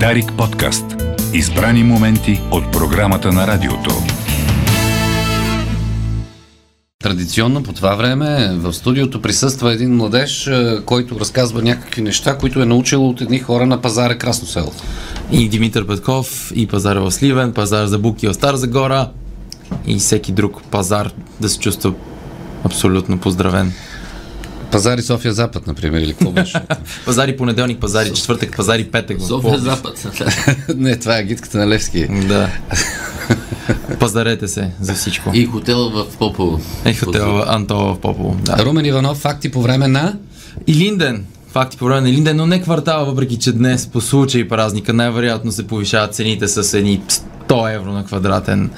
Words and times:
Дарик 0.00 0.32
подкаст. 0.38 0.84
Избрани 1.34 1.84
моменти 1.84 2.40
от 2.50 2.72
програмата 2.72 3.32
на 3.32 3.46
радиото. 3.46 3.90
Традиционно 7.02 7.62
по 7.62 7.72
това 7.72 7.94
време 7.94 8.56
в 8.56 8.72
студиото 8.72 9.22
присъства 9.22 9.72
един 9.72 9.96
младеж, 9.96 10.46
е, 10.46 10.78
който 10.84 11.20
разказва 11.20 11.62
някакви 11.62 12.02
неща, 12.02 12.38
които 12.38 12.62
е 12.62 12.66
научил 12.66 13.08
от 13.08 13.20
едни 13.20 13.38
хора 13.38 13.66
на 13.66 13.80
пазара 13.80 14.18
Красно 14.18 14.46
село. 14.46 14.72
И 15.32 15.48
Димитър 15.48 15.86
Петков, 15.86 16.52
и 16.54 16.66
пазара 16.66 17.00
в 17.00 17.12
Сливен, 17.12 17.52
пазар 17.52 17.86
за 17.86 17.98
буки 17.98 18.28
в 18.28 18.34
Стара 18.34 18.56
Загора 18.56 19.10
и 19.86 19.96
всеки 19.96 20.32
друг 20.32 20.62
пазар 20.70 21.10
да 21.40 21.48
се 21.48 21.58
чувства 21.58 21.92
абсолютно 22.64 23.18
поздравен. 23.18 23.72
Пазари 24.74 25.02
София 25.02 25.32
Запад, 25.32 25.66
например, 25.66 26.00
или 26.00 26.12
какво 26.12 26.30
беше? 26.30 26.60
пазари 27.04 27.36
понеделник, 27.36 27.80
пазари 27.80 28.12
четвъртък, 28.12 28.56
пазари 28.56 28.84
петък. 28.84 29.20
София. 29.20 29.58
Запад. 29.58 30.06
Не, 30.76 30.96
това 30.96 31.18
е 31.18 31.24
гидката 31.24 31.58
на 31.58 31.68
Левски. 31.68 32.06
Да. 32.06 32.50
Пазарете 34.00 34.48
се 34.48 34.70
за 34.80 34.94
всичко. 34.94 35.30
И 35.34 35.46
хотел 35.46 35.90
в 35.90 36.06
Попово. 36.18 36.60
И 36.86 36.94
хотел 36.94 37.42
Антова 37.46 37.94
в 37.94 38.00
Попово. 38.00 38.36
Да. 38.42 38.64
Румен 38.64 38.86
Иванов, 38.86 39.18
факти 39.18 39.50
по 39.50 39.62
време 39.62 39.88
на... 39.88 40.16
И 40.66 40.74
Линден. 40.74 41.24
Факти 41.54 41.76
по 41.76 41.84
време 41.84 42.00
на 42.00 42.08
Линден, 42.08 42.36
но 42.36 42.46
не 42.46 42.62
квартала, 42.62 43.04
въпреки 43.04 43.38
че 43.38 43.52
днес 43.52 43.86
по 43.86 44.00
случай 44.00 44.48
празника 44.48 44.92
най-вероятно 44.92 45.52
се 45.52 45.66
повишават 45.66 46.14
цените 46.14 46.48
с 46.48 46.78
едни 46.78 47.02
100 47.48 47.74
евро 47.74 47.92
на 47.92 48.04
квадратен 48.04 48.70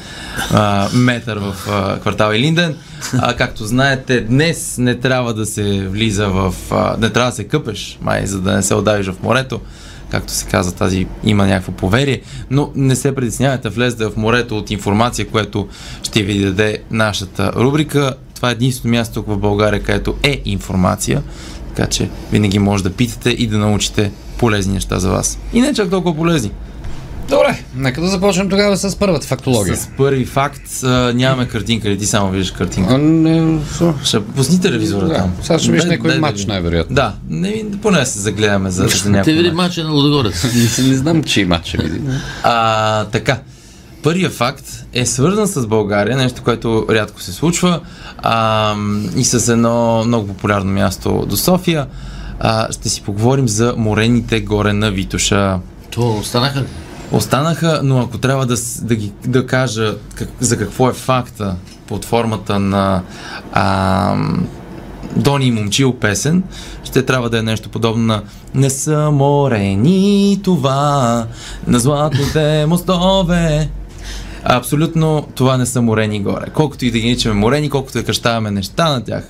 а, 0.52 0.89
метър 0.95 1.39
в 1.39 1.55
а, 1.71 2.01
квартал 2.01 2.33
Линден. 2.33 2.77
А, 3.19 3.37
както 3.37 3.65
знаете, 3.65 4.21
днес 4.21 4.79
не 4.79 4.95
трябва 4.95 5.35
да 5.35 5.47
се 5.47 5.89
влиза 5.89 6.29
в... 6.29 6.55
А, 6.71 6.97
не 7.01 7.11
трябва 7.11 7.30
да 7.30 7.37
се 7.37 7.45
къпеш, 7.45 7.99
май, 8.02 8.27
за 8.27 8.41
да 8.41 8.52
не 8.52 8.62
се 8.62 8.75
отдавиш 8.75 9.07
в 9.07 9.23
морето 9.23 9.61
както 10.11 10.33
се 10.33 10.47
казва, 10.47 10.73
тази 10.73 11.07
има 11.24 11.47
някакво 11.47 11.73
поверие, 11.73 12.21
но 12.51 12.73
не 12.74 12.97
се 12.97 13.15
притеснявайте, 13.15 13.68
влезете 13.68 14.07
в 14.07 14.16
морето 14.16 14.59
от 14.59 14.71
информация, 14.71 15.29
което 15.29 15.68
ще 16.02 16.23
ви 16.23 16.45
даде 16.45 16.79
нашата 16.90 17.52
рубрика. 17.52 18.15
Това 18.35 18.49
е 18.49 18.52
единственото 18.52 18.99
място 18.99 19.24
в 19.27 19.38
България, 19.38 19.83
където 19.83 20.15
е 20.23 20.43
информация, 20.45 21.23
така 21.77 21.88
че 21.88 22.09
винаги 22.32 22.59
може 22.59 22.82
да 22.82 22.91
питате 22.91 23.30
и 23.30 23.46
да 23.46 23.59
научите 23.59 24.10
полезни 24.38 24.74
неща 24.74 24.99
за 24.99 25.10
вас. 25.10 25.38
И 25.52 25.60
не 25.60 25.74
чак 25.74 25.91
толкова 25.91 26.16
полезни. 26.16 26.51
Добре, 27.29 27.65
нека 27.77 28.01
да 28.01 28.07
започнем 28.09 28.49
тогава 28.49 28.77
с 28.77 28.96
първата 28.96 29.27
фактология. 29.27 29.77
С 29.77 29.88
първи 29.96 30.24
факт 30.24 30.83
а, 30.85 30.88
нямаме 31.15 31.49
картинка, 31.49 31.88
или 31.88 31.99
ти 31.99 32.07
само 32.07 32.30
виждаш 32.30 32.51
картинка. 32.51 32.95
А, 32.95 32.99
не, 32.99 33.59
Ще 34.05 34.24
пусни 34.24 34.60
телевизора 34.60 35.07
да. 35.07 35.15
там. 35.15 35.33
Сега 35.43 35.59
ще 35.59 35.71
видиш 35.71 35.85
Дай- 35.85 35.96
някой 35.96 36.18
матч, 36.18 36.45
най-вероятно. 36.46 36.95
Да, 36.95 37.15
не, 37.29 37.65
поне 37.83 37.99
да 37.99 38.07
се 38.07 38.21
загледаме 38.21 38.71
за, 38.71 38.88
за 38.88 39.02
Те 39.02 39.09
някой 39.09 39.33
види 39.33 39.51
матч. 39.51 39.57
мача 39.57 39.85
на 39.85 39.90
Лудогорец. 39.90 40.45
не, 40.45 40.85
не 40.88 40.96
знам, 40.96 41.23
че 41.23 41.40
и 41.40 41.45
матч 41.45 41.73
види. 41.73 42.01
А, 42.43 43.05
така. 43.05 43.38
Първият 44.02 44.33
факт 44.33 44.85
е 44.97 45.07
свързан 45.07 45.47
с 45.47 45.66
България, 45.66 46.16
нещо, 46.16 46.43
което 46.43 46.87
рядко 46.91 47.23
се 47.23 47.33
случва 47.33 47.80
а, 48.19 48.75
и 49.16 49.25
с 49.25 49.52
едно 49.52 50.05
много 50.07 50.27
популярно 50.27 50.73
място 50.73 51.27
до 51.29 51.37
София. 51.37 51.87
А, 52.41 52.73
ще 52.73 52.89
си 52.89 53.02
поговорим 53.02 53.49
за 53.49 53.74
морените 53.77 54.41
горе 54.41 54.73
на 54.73 54.91
Витоша. 54.91 55.59
То 55.91 56.17
останаха 56.17 56.61
ли? 56.61 56.65
Останаха, 57.13 57.80
но 57.85 57.99
ако 58.01 58.19
трябва 58.19 58.47
да, 58.47 58.57
да, 58.83 58.95
ги, 58.95 59.13
да 59.27 59.47
кажа 59.47 59.95
как, 60.15 60.29
за 60.41 60.59
какво 60.59 60.89
е 60.89 60.93
факта 60.93 61.57
под 61.87 62.05
формата 62.05 62.59
на 62.59 63.02
а, 63.52 64.17
Дони 65.17 65.47
и 65.47 65.50
Момчил 65.50 65.93
песен, 65.93 66.43
ще 66.84 67.03
трябва 67.03 67.31
да 67.31 67.39
е 67.39 67.43
нещо 67.43 67.69
подобно 67.69 68.05
на 68.05 68.22
Не 68.55 68.71
са 68.71 69.11
морени 69.11 70.41
това 70.44 71.27
на 71.67 71.78
златните 71.78 72.67
мостове. 72.67 73.69
Абсолютно 74.49 75.28
това 75.34 75.56
не 75.56 75.66
са 75.66 75.83
морени 75.83 76.21
горе. 76.21 76.44
Колкото 76.55 76.84
и 76.84 76.91
да 76.91 76.99
ги 76.99 77.07
наричаме 77.07 77.34
морени, 77.34 77.71
колкото 77.71 77.99
и 77.99 78.01
да 78.01 78.07
кръщаваме 78.07 78.51
неща 78.51 78.89
на 78.89 79.05
тях, 79.05 79.29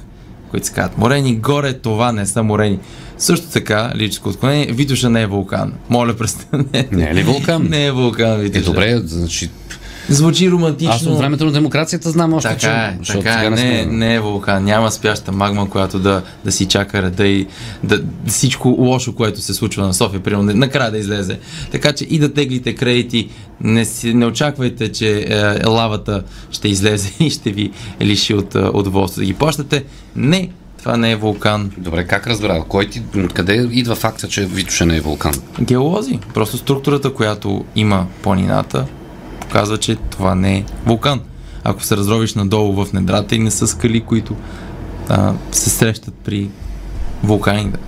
които 0.51 0.67
се 0.67 0.73
казват 0.73 0.99
морени 0.99 1.37
горе, 1.37 1.73
това 1.73 2.13
не 2.13 2.27
са 2.27 2.43
морени. 2.43 2.79
Също 3.19 3.47
така, 3.47 3.93
лирическо 3.97 4.29
отклонение, 4.29 4.67
Витоша 4.67 5.11
не 5.11 5.23
е 5.23 5.27
вулкан. 5.27 5.73
Моля, 5.89 6.15
престанете. 6.15 6.89
Не 6.93 7.05
е 7.05 7.15
ли 7.15 7.23
вулкан? 7.23 7.63
Не 7.63 7.87
е 7.87 7.93
вулкан, 7.93 8.33
Е, 8.33 8.37
Витоша. 8.39 8.65
добре, 8.65 8.99
значи... 8.99 9.51
Звучи 10.09 10.51
романтично. 10.51 10.95
Аз 10.95 11.07
от 11.07 11.19
времето 11.19 11.45
на 11.45 11.53
демокрацията 11.53 12.11
знам 12.11 12.33
още, 12.33 12.49
че... 12.49 12.67
Така 12.67 12.77
е, 12.77 12.97
защото 12.99 13.19
така 13.19 13.33
сега 13.33 13.47
е. 13.47 13.51
Не, 13.51 13.57
сме- 13.57 13.87
не 13.87 14.15
е 14.15 14.21
вулкан. 14.21 14.65
Няма 14.65 14.91
спяща 14.91 15.33
магма, 15.33 15.71
която 15.71 15.99
да, 15.99 16.23
да 16.45 16.53
си 16.53 16.67
чака 16.67 17.03
реда 17.03 17.27
и 17.27 17.47
да, 17.85 18.03
всичко 18.27 18.69
лошо, 18.69 19.15
което 19.15 19.41
се 19.41 19.55
случва 19.55 19.87
на 19.87 19.95
София, 19.95 20.23
примерно, 20.23 20.53
накрая 20.55 20.91
да 20.91 20.99
излезе. 20.99 21.39
Така 21.73 21.93
че 21.93 22.05
и 22.05 22.19
да 22.19 22.33
теглите 22.33 22.75
кредити, 22.75 23.29
не, 23.61 23.85
си, 23.85 24.15
не 24.15 24.27
очаквайте, 24.27 24.93
че 24.93 25.27
е, 25.29 25.67
лавата 25.67 26.23
ще 26.51 26.69
излезе 26.69 27.13
и 27.25 27.31
ще 27.31 27.51
ви 27.51 27.71
лиши 28.01 28.35
от 28.35 28.55
е, 28.55 28.59
удоволствие 28.59 29.23
да 29.23 29.27
ги 29.27 29.35
плащате. 29.39 29.85
Не, 30.17 30.51
това 30.79 30.97
не 30.97 31.11
е 31.11 31.17
вулкан. 31.17 31.71
Добре, 31.79 32.05
как 32.05 32.27
разбра? 32.27 32.63
Кой 32.69 32.87
ти, 32.87 33.03
къде 33.35 33.69
идва 33.73 33.95
факта, 33.95 34.29
че 34.29 34.45
Витоша 34.45 34.87
не 34.87 34.97
е 34.97 35.01
вулкан? 35.01 35.33
Геолози. 35.61 36.19
Просто 36.35 36.57
структурата, 36.57 37.15
която 37.15 37.65
има 37.77 38.07
планината, 38.23 38.87
показва, 39.49 39.79
че 39.79 39.97
това 39.97 40.35
не 40.35 40.57
е 40.57 40.65
вулкан. 40.87 41.21
Ако 41.65 41.83
се 41.83 41.97
разровиш 41.97 42.35
надолу 42.35 42.85
в 42.85 42.93
недрата 42.93 43.35
и 43.35 43.39
не 43.39 43.51
са 43.51 43.67
скали, 43.67 44.01
които 44.01 44.37
а, 45.09 45.33
се 45.53 45.71
срещат 45.71 46.15
при 46.25 46.49
вулканите. 47.23 47.79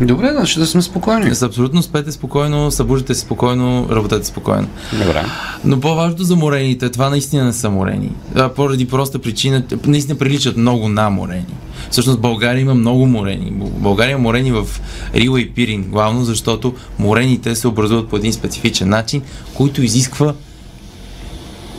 Добре, 0.00 0.30
значи 0.32 0.58
да 0.58 0.66
сме 0.66 0.82
спокойни. 0.82 1.34
С 1.34 1.42
абсолютно 1.42 1.82
спете 1.82 2.12
спокойно, 2.12 2.70
събуждате 2.70 3.14
спокойно, 3.14 3.88
работете 3.90 4.26
спокойно. 4.26 4.68
Добре. 4.92 5.24
Но 5.64 5.80
по-важното 5.80 6.24
за 6.24 6.36
морените, 6.36 6.90
това 6.90 7.10
наистина 7.10 7.44
не 7.44 7.52
са 7.52 7.70
морени. 7.70 8.10
А, 8.34 8.48
поради 8.48 8.88
проста 8.88 9.18
причина, 9.18 9.62
наистина 9.86 10.18
приличат 10.18 10.56
много 10.56 10.88
на 10.88 11.10
морени. 11.10 11.54
Всъщност 11.90 12.20
България 12.20 12.60
има 12.60 12.74
много 12.74 13.06
морени. 13.06 13.52
България 13.60 14.12
има 14.12 14.22
морени 14.22 14.52
в 14.52 14.66
Рила 15.14 15.40
и 15.40 15.50
Пирин, 15.50 15.82
главно 15.82 16.24
защото 16.24 16.74
морените 16.98 17.54
се 17.54 17.68
образуват 17.68 18.08
по 18.08 18.16
един 18.16 18.32
специфичен 18.32 18.88
начин, 18.88 19.22
който 19.54 19.82
изисква 19.82 20.34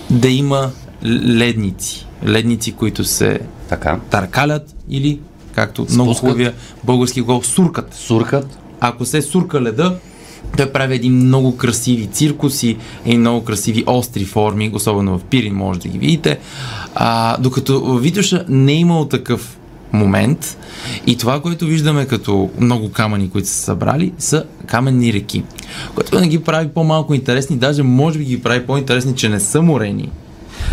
да 0.09 0.29
има 0.29 0.71
ледници. 1.05 2.05
Ледници, 2.27 2.71
които 2.71 3.03
се 3.03 3.39
Така. 3.69 3.99
търкалят 4.09 4.75
или, 4.89 5.19
както 5.55 5.85
много 5.91 6.13
Спускат. 6.13 6.29
хубавия 6.29 6.53
български 6.83 7.21
гол, 7.21 7.41
суркат. 7.43 7.93
Суркът. 7.93 8.57
Ако 8.79 9.05
се 9.05 9.21
сурка 9.21 9.61
леда, 9.61 9.97
той 10.57 10.71
прави 10.71 10.95
един 10.95 11.13
много 11.13 11.57
красиви 11.57 12.07
циркуси 12.07 12.77
и 13.05 13.17
много 13.17 13.43
красиви 13.43 13.83
остри 13.87 14.25
форми, 14.25 14.71
особено 14.73 15.17
в 15.19 15.23
Пирин 15.23 15.55
може 15.55 15.79
да 15.79 15.87
ги 15.87 15.97
видите. 15.99 16.39
А, 16.95 17.37
докато 17.37 17.81
в 17.81 17.99
Витоша 17.99 18.45
не 18.49 18.71
е 18.71 18.75
имало 18.75 19.05
такъв 19.05 19.57
момент 19.95 20.57
и 21.07 21.17
това, 21.17 21.41
което 21.41 21.65
виждаме 21.65 22.05
като 22.05 22.49
много 22.59 22.91
камъни, 22.91 23.29
които 23.29 23.47
са 23.47 23.55
събрали, 23.55 24.13
са 24.17 24.43
каменни 24.67 25.13
реки, 25.13 25.43
което 25.95 26.19
не 26.19 26.27
ги 26.27 26.43
прави 26.43 26.67
по-малко 26.67 27.13
интересни, 27.13 27.57
даже 27.57 27.83
може 27.83 28.19
би 28.19 28.25
ги 28.25 28.41
прави 28.41 28.65
по-интересни, 28.65 29.15
че 29.15 29.29
не 29.29 29.39
са 29.39 29.61
морени, 29.61 30.09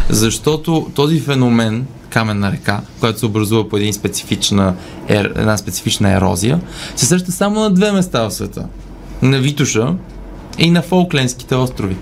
защото 0.09 0.91
този 0.94 1.21
феномен, 1.21 1.87
каменна 2.10 2.53
река, 2.53 2.81
която 3.00 3.19
се 3.19 3.27
образува 3.27 3.69
по 3.69 3.77
един 3.77 3.93
специфична, 3.93 4.75
ер, 5.09 5.33
една 5.37 5.56
специфична 5.56 6.10
ерозия, 6.10 6.60
се 6.97 7.06
среща 7.06 7.33
само 7.33 7.60
на 7.60 7.71
две 7.71 7.93
места 7.93 8.22
в 8.22 8.31
света. 8.31 8.66
На 9.22 9.39
Витоша 9.39 9.94
и 10.59 10.71
на 10.71 10.83
Фолклендските 10.83 11.54
острови. 11.54 11.97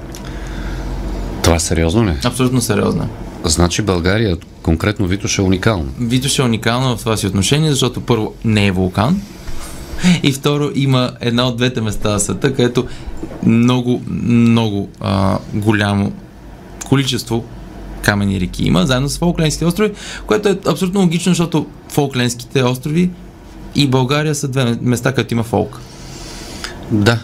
Това 1.42 1.56
е 1.56 1.60
сериозно 1.60 2.06
ли? 2.06 2.12
Абсолютно 2.24 2.60
сериозно. 2.60 3.08
Значи 3.44 3.82
България, 3.82 4.36
конкретно 4.62 5.06
Витоша 5.06 5.42
е 5.42 5.44
уникална. 5.44 5.90
Витоша 6.00 6.42
е 6.42 6.44
уникална 6.44 6.96
в 6.96 7.00
това 7.00 7.16
си 7.16 7.26
отношение, 7.26 7.70
защото 7.70 8.00
първо 8.00 8.34
не 8.44 8.66
е 8.66 8.72
вулкан 8.72 9.22
и 10.22 10.32
второ 10.32 10.70
има 10.74 11.10
една 11.20 11.48
от 11.48 11.56
двете 11.56 11.80
места 11.80 12.10
в 12.10 12.20
света, 12.20 12.54
където 12.54 12.86
много, 13.46 14.02
много 14.08 14.88
а, 15.00 15.38
голямо 15.54 16.12
количество 16.88 17.44
камени 18.02 18.40
реки 18.40 18.64
има, 18.64 18.86
заедно 18.86 19.08
с 19.08 19.18
Фолклендските 19.18 19.64
острови, 19.64 19.92
което 20.26 20.48
е 20.48 20.58
абсолютно 20.66 21.00
логично, 21.00 21.30
защото 21.30 21.66
Фолклендските 21.88 22.62
острови 22.62 23.10
и 23.74 23.86
България 23.86 24.34
са 24.34 24.48
две 24.48 24.78
места, 24.82 25.12
където 25.12 25.34
има 25.34 25.42
фолк. 25.42 25.80
Да. 26.90 27.18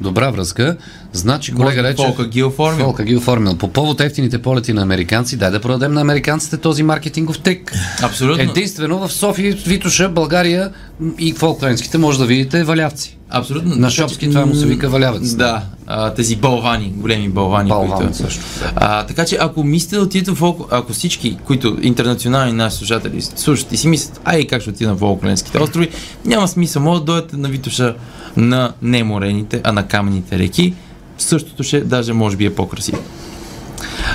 Добра 0.00 0.30
връзка. 0.30 0.76
Значи, 1.12 1.54
колега 1.54 1.82
рече... 1.82 2.02
Фолка 2.02 2.26
ги 2.26 2.42
оформил. 2.42 2.84
Фолка 2.84 3.04
ги 3.04 3.16
оформил. 3.16 3.56
По 3.56 3.68
повод 3.68 4.00
ефтините 4.00 4.42
полети 4.42 4.72
на 4.72 4.82
американци, 4.82 5.36
дай 5.36 5.50
да 5.50 5.60
продадем 5.60 5.92
на 5.92 6.00
американците 6.00 6.56
този 6.56 6.82
маркетингов 6.82 7.38
трик. 7.38 7.72
Абсолютно. 8.02 8.42
Единствено 8.42 9.08
в 9.08 9.12
София, 9.12 9.56
Витоша, 9.66 10.08
България 10.08 10.70
и 11.18 11.32
Фолклендските 11.32 11.98
може 11.98 12.18
да 12.18 12.26
видите 12.26 12.64
валявци. 12.64 13.19
Абсолютно. 13.30 13.76
На 13.76 13.90
шопски 13.90 14.28
това 14.28 14.46
му 14.46 14.54
се 14.54 14.66
вика 14.66 14.88
валявец. 14.88 15.34
Да, 15.34 15.62
а, 15.86 16.14
тези 16.14 16.36
балвани, 16.36 16.92
големи 16.96 17.28
балвани. 17.28 17.68
Балвани 17.68 17.94
които... 17.94 18.16
също. 18.16 18.40
А, 18.76 19.06
така 19.06 19.24
че 19.24 19.36
ако 19.40 19.64
мислите 19.64 19.96
да 19.96 20.02
отидете 20.02 20.30
в 20.30 20.34
Фолк, 20.34 20.68
ако 20.70 20.92
всички, 20.92 21.38
които 21.44 21.78
интернационални 21.82 22.52
наши 22.52 22.76
слушатели 22.76 23.22
слушат 23.22 23.72
и 23.72 23.76
си 23.76 23.88
мислят, 23.88 24.20
ай 24.24 24.46
как 24.46 24.60
ще 24.60 24.70
отида 24.70 24.94
в 24.94 24.98
Фолклендските 24.98 25.58
острови, 25.58 25.88
няма 26.24 26.48
смисъл, 26.48 26.82
може 26.82 27.00
да 27.00 27.04
дойдете 27.04 27.36
на 27.36 27.48
Витоша 27.48 27.94
на 28.36 28.72
не 28.82 29.04
морените, 29.04 29.60
а 29.64 29.72
на 29.72 29.86
каменните 29.86 30.38
реки. 30.38 30.74
същото 31.18 31.62
ще 31.62 31.80
даже 31.80 32.12
може 32.12 32.36
би 32.36 32.44
е 32.46 32.54
по-красиво. 32.54 32.98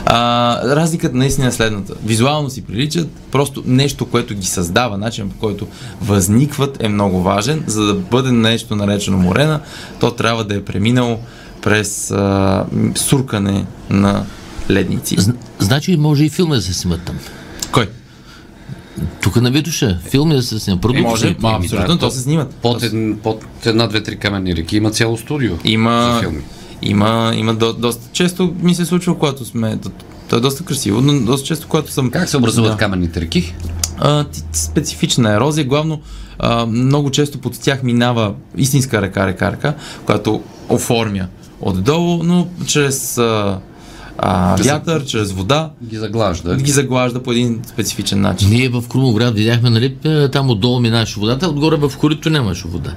А, 0.06 0.76
разликата 0.76 1.18
наистина 1.18 1.48
е 1.48 1.52
следната. 1.52 1.94
Визуално 2.06 2.50
си 2.50 2.62
приличат, 2.62 3.10
просто 3.32 3.64
нещо, 3.66 4.06
което 4.06 4.36
ги 4.36 4.48
създава, 4.48 4.98
начин 4.98 5.30
по 5.30 5.36
който 5.40 5.68
възникват 6.02 6.84
е 6.84 6.90
много 6.90 7.22
важен. 7.22 7.64
За 7.68 7.86
да 7.86 7.94
бъде 7.94 8.32
нещо 8.32 8.76
наречено 8.76 9.18
морена, 9.18 9.60
то 10.00 10.12
трябва 10.12 10.44
да 10.44 10.56
е 10.56 10.62
преминало 10.62 11.20
през 11.62 12.12
а, 12.12 12.66
суркане 12.96 13.66
на 13.90 14.26
ледници. 14.70 15.18
Зн- 15.18 15.36
Значи 15.60 15.98
може 15.98 16.26
и 16.26 16.30
филми 16.30 16.56
да 16.56 16.62
се 16.62 16.74
снимат 16.74 17.02
там. 17.06 17.16
Кой? 17.72 17.90
Тук 19.22 19.36
на 19.36 19.52
Витуша. 19.52 20.00
Филми 20.10 20.36
да 20.36 20.44
се 20.44 20.60
снимат. 20.60 20.82
Продукти. 20.82 21.02
Може, 21.02 21.36
ма, 21.40 21.50
Еми, 21.50 21.66
абсолютно, 21.66 21.94
да, 21.94 22.00
то 22.00 22.12
се 22.12 22.20
снимат. 22.20 22.54
Под, 22.54 22.84
под 23.24 23.46
една, 23.66 23.88
две, 23.88 24.04
три 24.04 24.16
каменни 24.18 24.56
реки 24.56 24.78
има 24.78 24.92
цяло 24.92 25.18
студио 25.18 25.56
Има, 25.64 26.12
за 26.14 26.20
филми. 26.22 26.42
Има, 26.82 27.34
има 27.36 27.54
до, 27.54 27.74
доста 27.74 28.10
често 28.12 28.54
ми 28.62 28.76
се 28.76 28.86
случва, 28.86 29.18
когато 29.20 29.46
сме. 29.46 29.80
То, 30.30 30.38
е 30.38 30.40
доста 30.40 30.64
красиво, 30.64 31.02
но 31.02 31.26
доста 31.26 31.48
често, 31.48 31.68
когато 31.68 31.92
съм. 31.92 32.12
Как 32.12 32.30
се 32.30 32.38
образуват 32.38 32.72
Да. 32.72 32.78
каменните 32.78 33.22
реки? 33.22 33.56
А, 33.98 34.26
специфична 34.54 35.34
ерозия. 35.34 35.66
Главно 35.66 36.02
а, 36.40 36.66
много 36.66 37.12
често 37.12 37.38
под 37.38 37.60
тях 37.60 37.84
минава 37.84 38.34
истинска 38.58 39.02
река, 39.02 39.28
река, 39.28 39.52
река, 39.52 39.74
която 40.06 40.42
оформя 40.70 41.28
отдолу, 41.62 42.24
но 42.24 42.48
чрез 42.66 43.18
а, 43.18 43.60
а, 44.18 44.56
вятър, 44.64 45.06
чрез 45.06 45.32
вода 45.32 45.70
Ги 45.84 45.98
заглажда. 45.98 46.56
ги 46.56 46.72
заглажда 46.72 47.24
по 47.24 47.32
един 47.32 47.62
специфичен 47.68 48.22
начин. 48.22 48.50
Ние 48.50 48.70
в 48.70 48.84
Крумовград 48.90 49.36
видяхме, 49.36 49.70
нали, 49.70 49.96
там 50.32 50.50
отдолу 50.50 50.80
минаваше 50.80 51.20
водата, 51.20 51.48
отгоре 51.48 51.76
в 51.76 51.92
корито 51.98 52.30
нямаше 52.30 52.68
вода. 52.68 52.94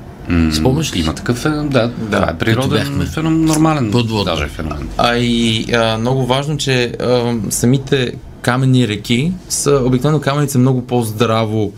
Спомняш 0.53 0.97
ли? 0.97 1.01
Има 1.01 1.15
такъв 1.15 1.37
феномен, 1.37 1.69
да, 1.69 1.91
това 2.11 2.31
е 2.31 2.39
природен 2.39 3.07
феномен, 3.15 3.45
нормален 3.45 3.91
Подводно. 3.91 4.25
даже 4.25 4.47
феномен. 4.47 4.89
А 4.99 5.17
и 5.17 5.67
а, 5.75 5.99
много 5.99 6.27
важно, 6.27 6.57
че 6.57 6.85
а, 7.01 7.35
самите 7.51 8.13
каменни 8.43 8.89
реки 8.89 9.33
са, 9.49 9.83
обикновено 9.85 10.21
камъните 10.21 10.53
са 10.53 10.59
много 10.59 10.87
по-здраво 10.87 11.73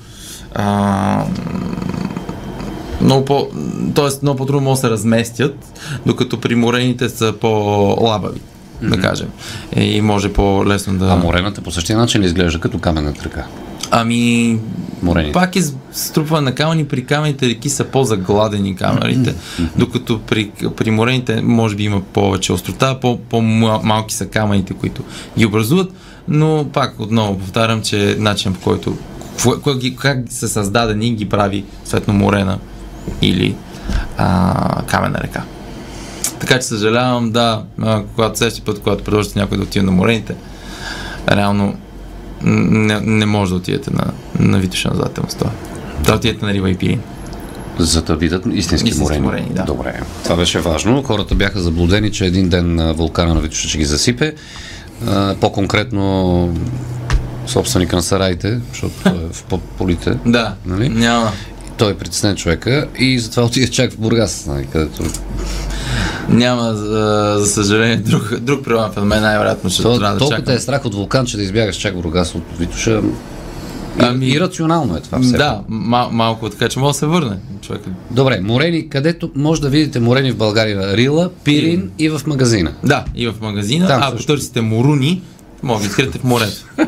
а, 0.55 1.25
много 3.01 3.25
по, 3.25 3.49
т.е. 3.95 4.09
много 4.23 4.39
по-трудно 4.39 4.61
могат 4.61 4.77
да 4.77 4.81
се 4.81 4.91
разместят, 4.91 5.83
докато 6.07 6.41
при 6.41 6.55
морените 6.55 7.09
са 7.09 7.35
по-лабави, 7.41 8.41
да 8.83 9.01
кажем. 9.01 9.29
И 9.77 10.01
може 10.01 10.33
по-лесно 10.33 10.99
да... 10.99 11.07
А 11.07 11.17
морената 11.17 11.61
по 11.61 11.71
същия 11.71 11.99
начин 11.99 12.23
изглежда 12.23 12.61
като 12.61 12.79
каменната 12.79 13.25
река? 13.25 13.47
Ами, 13.91 14.59
Морените. 15.03 15.33
пак 15.33 15.57
е 15.57 15.63
струпване 15.93 16.45
на 16.45 16.55
камъни, 16.55 16.85
при 16.85 17.05
камените 17.05 17.49
реки 17.49 17.71
са 17.71 17.85
по-загладени 17.85 18.77
камерите, 18.77 19.35
докато 19.77 20.21
при, 20.21 20.51
при 20.77 20.91
морените 20.91 21.43
може 21.43 21.77
би 21.77 21.85
има 21.85 22.01
повече 22.03 22.53
острота, 22.53 23.01
по, 23.01 23.19
по-малки 23.19 24.15
са 24.15 24.27
камъните, 24.27 24.75
които 24.75 25.03
ги 25.39 25.47
образуват, 25.47 25.93
но 26.29 26.67
пак 26.73 27.01
отново 27.01 27.39
повтарям, 27.39 27.83
че 27.83 28.17
начин 28.19 28.55
по 28.55 28.61
който 28.61 28.97
ги- 29.77 29.97
как 29.97 30.19
са 30.29 30.49
създадени 30.49 31.11
ги 31.11 31.29
прави 31.29 31.65
съответно 31.85 32.15
морена 32.15 32.59
или 33.23 33.55
а, 34.17 34.83
камена 34.83 35.19
река. 35.19 35.43
Така 36.41 36.57
че 36.57 36.63
съжалявам, 36.63 37.31
да, 37.31 37.63
когато 38.15 38.39
следващия 38.39 38.65
път, 38.65 38.81
когато 38.81 39.05
предложите 39.05 39.39
някой 39.39 39.57
да 39.57 39.63
отиде 39.63 39.85
на 39.85 39.93
морените, 39.93 40.35
реално 41.29 41.75
не, 42.43 43.01
не 43.01 43.27
може 43.27 43.51
да 43.51 43.57
отидете 43.57 43.91
на, 43.93 44.05
на 44.41 44.59
Витоша 44.59 44.89
на 44.89 44.95
задателна 44.95 45.31
стоя. 45.31 45.51
Да 46.01 46.15
отидете 46.15 46.45
на 46.45 46.53
Рива 46.53 46.71
и 46.71 46.77
Пирин. 46.77 47.01
За 47.79 48.03
да 48.03 48.17
видят 48.17 48.43
истински, 48.47 48.89
Истински 48.89 49.01
морени. 49.01 49.21
морени, 49.21 49.49
да. 49.51 49.63
Добре. 49.63 50.01
Това 50.25 50.37
беше 50.37 50.61
важно. 50.61 51.03
Хората 51.03 51.35
бяха 51.35 51.61
заблудени, 51.61 52.13
че 52.13 52.27
един 52.27 52.49
ден 52.49 52.93
вулкана 52.93 53.35
на 53.35 53.41
Витоша 53.41 53.69
ще 53.69 53.79
ги 53.79 53.85
засипе. 53.85 54.35
А, 55.07 55.35
По-конкретно 55.35 56.55
собственика 57.47 57.97
на 57.97 58.03
сараите, 58.03 58.61
защото 58.69 59.09
е 59.09 59.13
в 59.33 59.45
по- 59.45 59.59
полите. 59.59 60.19
Да, 60.27 60.55
Нали? 60.67 60.89
няма. 60.89 61.33
Той 61.77 61.91
е 61.91 61.97
притеснен 61.97 62.37
човека 62.37 62.87
и 62.99 63.19
затова 63.19 63.43
отиде 63.43 63.69
чак 63.69 63.93
в 63.93 63.99
Бургас, 63.99 64.47
нали, 64.47 64.67
където 64.67 65.03
Няма, 66.29 66.75
за, 66.75 67.35
за 67.39 67.47
съжаление, 67.47 67.97
друг, 67.97 68.35
друг 68.37 68.65
природен 68.65 68.93
феномен 68.93 69.23
най-вероятно 69.23 69.71
ще 69.71 69.83
То, 69.83 69.99
трябва 69.99 70.13
да 70.13 70.19
толкова 70.19 70.37
те 70.37 70.43
чакам. 70.43 70.57
е 70.57 70.61
страх 70.61 70.85
от 70.85 70.95
вулкан, 70.95 71.27
че 71.27 71.37
да 71.37 71.43
избягаш 71.43 71.77
чак 71.77 71.95
в 71.95 72.03
Бургас 72.03 72.35
от 72.35 72.43
Витоша. 72.59 72.91
Ами- 72.93 74.09
Ами... 74.09 74.29
Ирационално 74.29 74.97
е 74.97 75.01
това 75.01 75.19
все 75.21 75.37
Да, 75.37 75.61
мал, 75.69 76.09
малко 76.13 76.51
така, 76.51 76.69
че 76.69 76.79
може 76.79 76.93
да 76.93 76.99
се 76.99 77.07
върне 77.07 77.37
човек. 77.63 77.83
Добре, 78.11 78.41
морени, 78.41 78.89
където 78.89 79.31
може 79.35 79.61
да 79.61 79.69
видите 79.69 80.01
морени 80.01 80.33
в 80.33 80.37
България, 80.37 80.97
Рила, 80.97 81.31
Пирин 81.45 81.91
и 81.99 82.09
в 82.09 82.21
магазина. 82.27 82.73
Да, 82.85 83.05
и 83.15 83.29
в 83.29 83.35
магазина. 83.41 83.87
Там 83.89 84.03
а 84.03 84.07
ако 84.07 84.17
също. 84.17 84.33
търсите 84.33 84.61
моруни, 84.61 85.23
може 85.63 85.83
да 85.83 85.89
откриете 85.91 86.19
в 86.19 86.25
морето. 86.25 86.65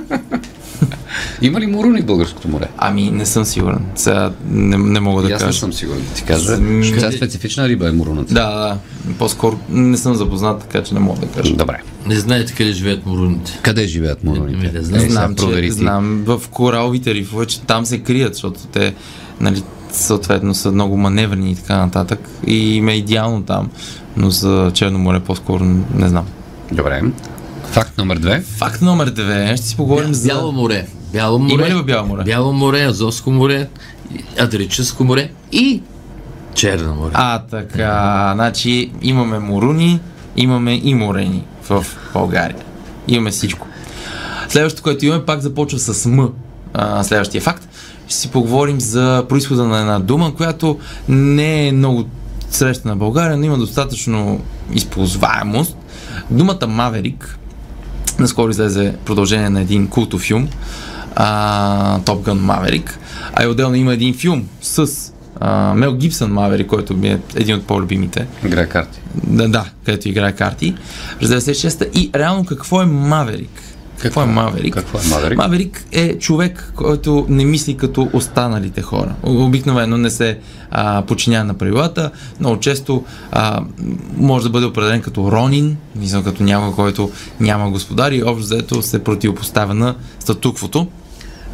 Има 1.43 1.61
ли 1.61 1.67
моруни 1.67 2.01
в 2.03 2.07
българското 2.07 2.49
море? 2.49 2.69
Ами, 2.79 3.11
не 3.11 3.27
съм 3.27 3.45
сигурен. 3.45 3.85
Сега 3.95 4.33
не, 4.45 4.79
не 4.79 5.01
мога 5.01 5.23
Да 5.23 5.29
да 5.29 5.35
аз 5.35 5.41
не 5.41 5.47
кажа. 5.47 5.59
съм 5.59 5.73
сигурен. 5.73 6.01
да 6.01 6.15
Ти 6.15 6.23
кажа. 6.23 6.57
М, 6.57 6.83
Тя 7.01 7.13
специфична 7.13 7.69
риба 7.69 7.89
е 7.89 7.93
моруната. 7.93 8.35
Да, 8.35 8.51
да, 8.51 8.79
по-скоро 9.19 9.59
не 9.69 9.97
съм 9.97 10.15
запознат, 10.15 10.61
така 10.61 10.83
че 10.83 10.95
не 10.95 11.01
мога 11.01 11.21
да 11.21 11.27
кажа. 11.27 11.55
Добре. 11.55 11.83
Не 12.07 12.15
знаете 12.17 12.55
къде 12.55 12.73
живеят 12.73 13.07
моруните. 13.07 13.59
Къде 13.63 13.87
живеят 13.87 14.19
Еми, 14.25 14.39
моруните? 14.39 14.69
да 14.69 14.83
знам. 14.83 15.01
Е, 15.01 15.09
знам, 15.11 15.35
че, 15.35 15.71
знам 15.71 16.23
в 16.27 16.43
кораловите 16.51 17.15
рифове, 17.15 17.47
че 17.47 17.61
там 17.61 17.87
се 17.87 17.99
крият, 17.99 18.35
защото 18.35 18.61
те 18.63 18.95
нали, 19.41 19.63
съответно 19.93 20.55
са 20.55 20.73
много 20.73 20.97
маневрени 20.97 21.53
и 21.53 21.57
така 21.57 21.77
нататък. 21.77 22.29
И 22.47 22.77
им 22.77 22.89
е 22.89 22.95
идеално 22.95 23.43
там. 23.43 23.71
Но 24.17 24.31
за 24.31 24.71
Черно 24.75 24.99
море 24.99 25.21
по-скоро 25.21 25.65
не 25.95 26.09
знам. 26.09 26.27
Добре. 26.73 27.03
Факт 27.65 27.99
номер 27.99 28.19
две. 28.19 28.41
Факт 28.41 28.83
номер 28.83 29.11
две. 29.11 29.55
Ще 29.57 29.67
си 29.67 29.77
поговорим 29.77 30.15
за... 30.15 30.29
Бяло 30.29 30.53
море. 30.53 30.87
Бяло 31.13 31.39
море. 31.39 31.53
Има 31.53 31.69
ли 31.69 31.75
в 31.75 31.85
Бяло 31.85 32.07
море? 32.07 32.25
Бяло 32.25 32.53
море, 32.53 32.85
Азовско 32.85 33.31
море, 33.31 33.69
Адрическо 34.39 35.05
море 35.05 35.31
и 35.53 35.83
Черно 36.55 36.95
море. 36.95 37.11
А, 37.15 37.39
така. 37.39 38.31
Значи 38.35 38.91
имаме 39.03 39.39
моруни, 39.39 40.01
имаме 40.37 40.81
и 40.85 40.95
морени 40.95 41.45
в 41.69 41.87
България. 42.13 42.65
Имаме 43.09 43.31
всичко. 43.31 43.67
Следващото, 44.49 44.83
което 44.83 45.07
имаме, 45.07 45.25
пак 45.25 45.41
започва 45.41 45.79
с 45.79 46.07
М. 46.07 46.29
А, 46.75 47.05
следващия 47.05 47.41
факт. 47.41 47.69
Ще 48.07 48.17
си 48.17 48.31
поговорим 48.31 48.81
за 48.81 49.25
происхода 49.29 49.65
на 49.65 49.81
една 49.81 49.99
дума, 49.99 50.35
която 50.35 50.79
не 51.09 51.69
е 51.69 51.73
много 51.73 52.05
срещана 52.51 52.95
в 52.95 52.99
България, 52.99 53.37
но 53.37 53.45
има 53.45 53.59
достатъчно 53.59 54.41
използваемост. 54.73 55.77
Думата 56.31 56.67
Маверик, 56.67 57.39
наскоро 58.19 58.51
излезе 58.51 58.95
продължение 59.05 59.51
на 59.51 59.61
един 59.61 59.89
култов 59.89 60.21
филм, 60.21 60.49
а, 61.17 61.99
Top 62.01 62.23
Gun 62.23 62.39
Maverick, 62.39 62.91
а 63.33 63.45
и 63.45 63.47
отделно 63.47 63.75
има 63.75 63.93
един 63.93 64.15
филм 64.15 64.49
с 64.61 64.87
а, 65.41 65.75
Мел 65.75 65.95
Гибсън 65.95 66.33
Маверик, 66.33 66.67
който 66.67 66.97
ми 66.97 67.09
е 67.09 67.19
един 67.37 67.57
от 67.57 67.67
по-любимите. 67.67 68.27
Играе 68.45 68.67
карти. 68.67 69.01
Да, 69.15 69.49
да, 69.49 69.65
където 69.85 70.09
играе 70.09 70.33
карти. 70.33 70.75
През 71.21 71.31
96-та. 71.31 71.85
И 71.95 72.11
реално 72.15 72.45
какво 72.45 72.83
е 72.83 72.87
Маверик? 72.87 73.63
Какво 73.99 74.23
е 74.23 74.27
Маверик? 74.27 74.75
Какво 74.75 74.99
е 74.99 75.03
Маверик? 75.11 75.39
Маверик 75.39 75.85
е 75.93 76.19
човек, 76.19 76.73
който 76.77 77.27
не 77.29 77.45
мисли 77.45 77.77
като 77.77 78.11
останалите 78.13 78.83
хора. 78.83 79.15
Обикновено 79.23 79.97
не 79.97 80.11
се 80.11 80.39
а, 80.71 81.03
подчинява 81.03 81.45
на 81.45 81.55
правилата. 81.55 82.11
Много 82.41 82.61
често 82.61 83.05
а, 83.33 83.61
може 84.17 84.45
да 84.45 84.51
бъде 84.51 84.67
определен 84.67 85.03
като 85.03 85.33
ронин, 85.33 85.77
мисля 85.97 86.25
като 86.25 86.43
някой, 86.43 86.73
който 86.73 87.11
няма 87.41 87.71
господари 87.71 88.17
и 88.17 88.23
общо 88.23 88.55
взето 88.55 88.83
се 88.83 89.05
противопоставя 89.05 89.75
на 89.75 89.95
статуквото. 90.21 90.89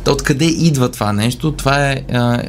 Та 0.08 0.12
откъде 0.12 0.44
идва 0.44 0.88
това 0.88 1.12
нещо? 1.12 1.52
Това 1.52 1.90
е 1.90 2.02
а, 2.12 2.42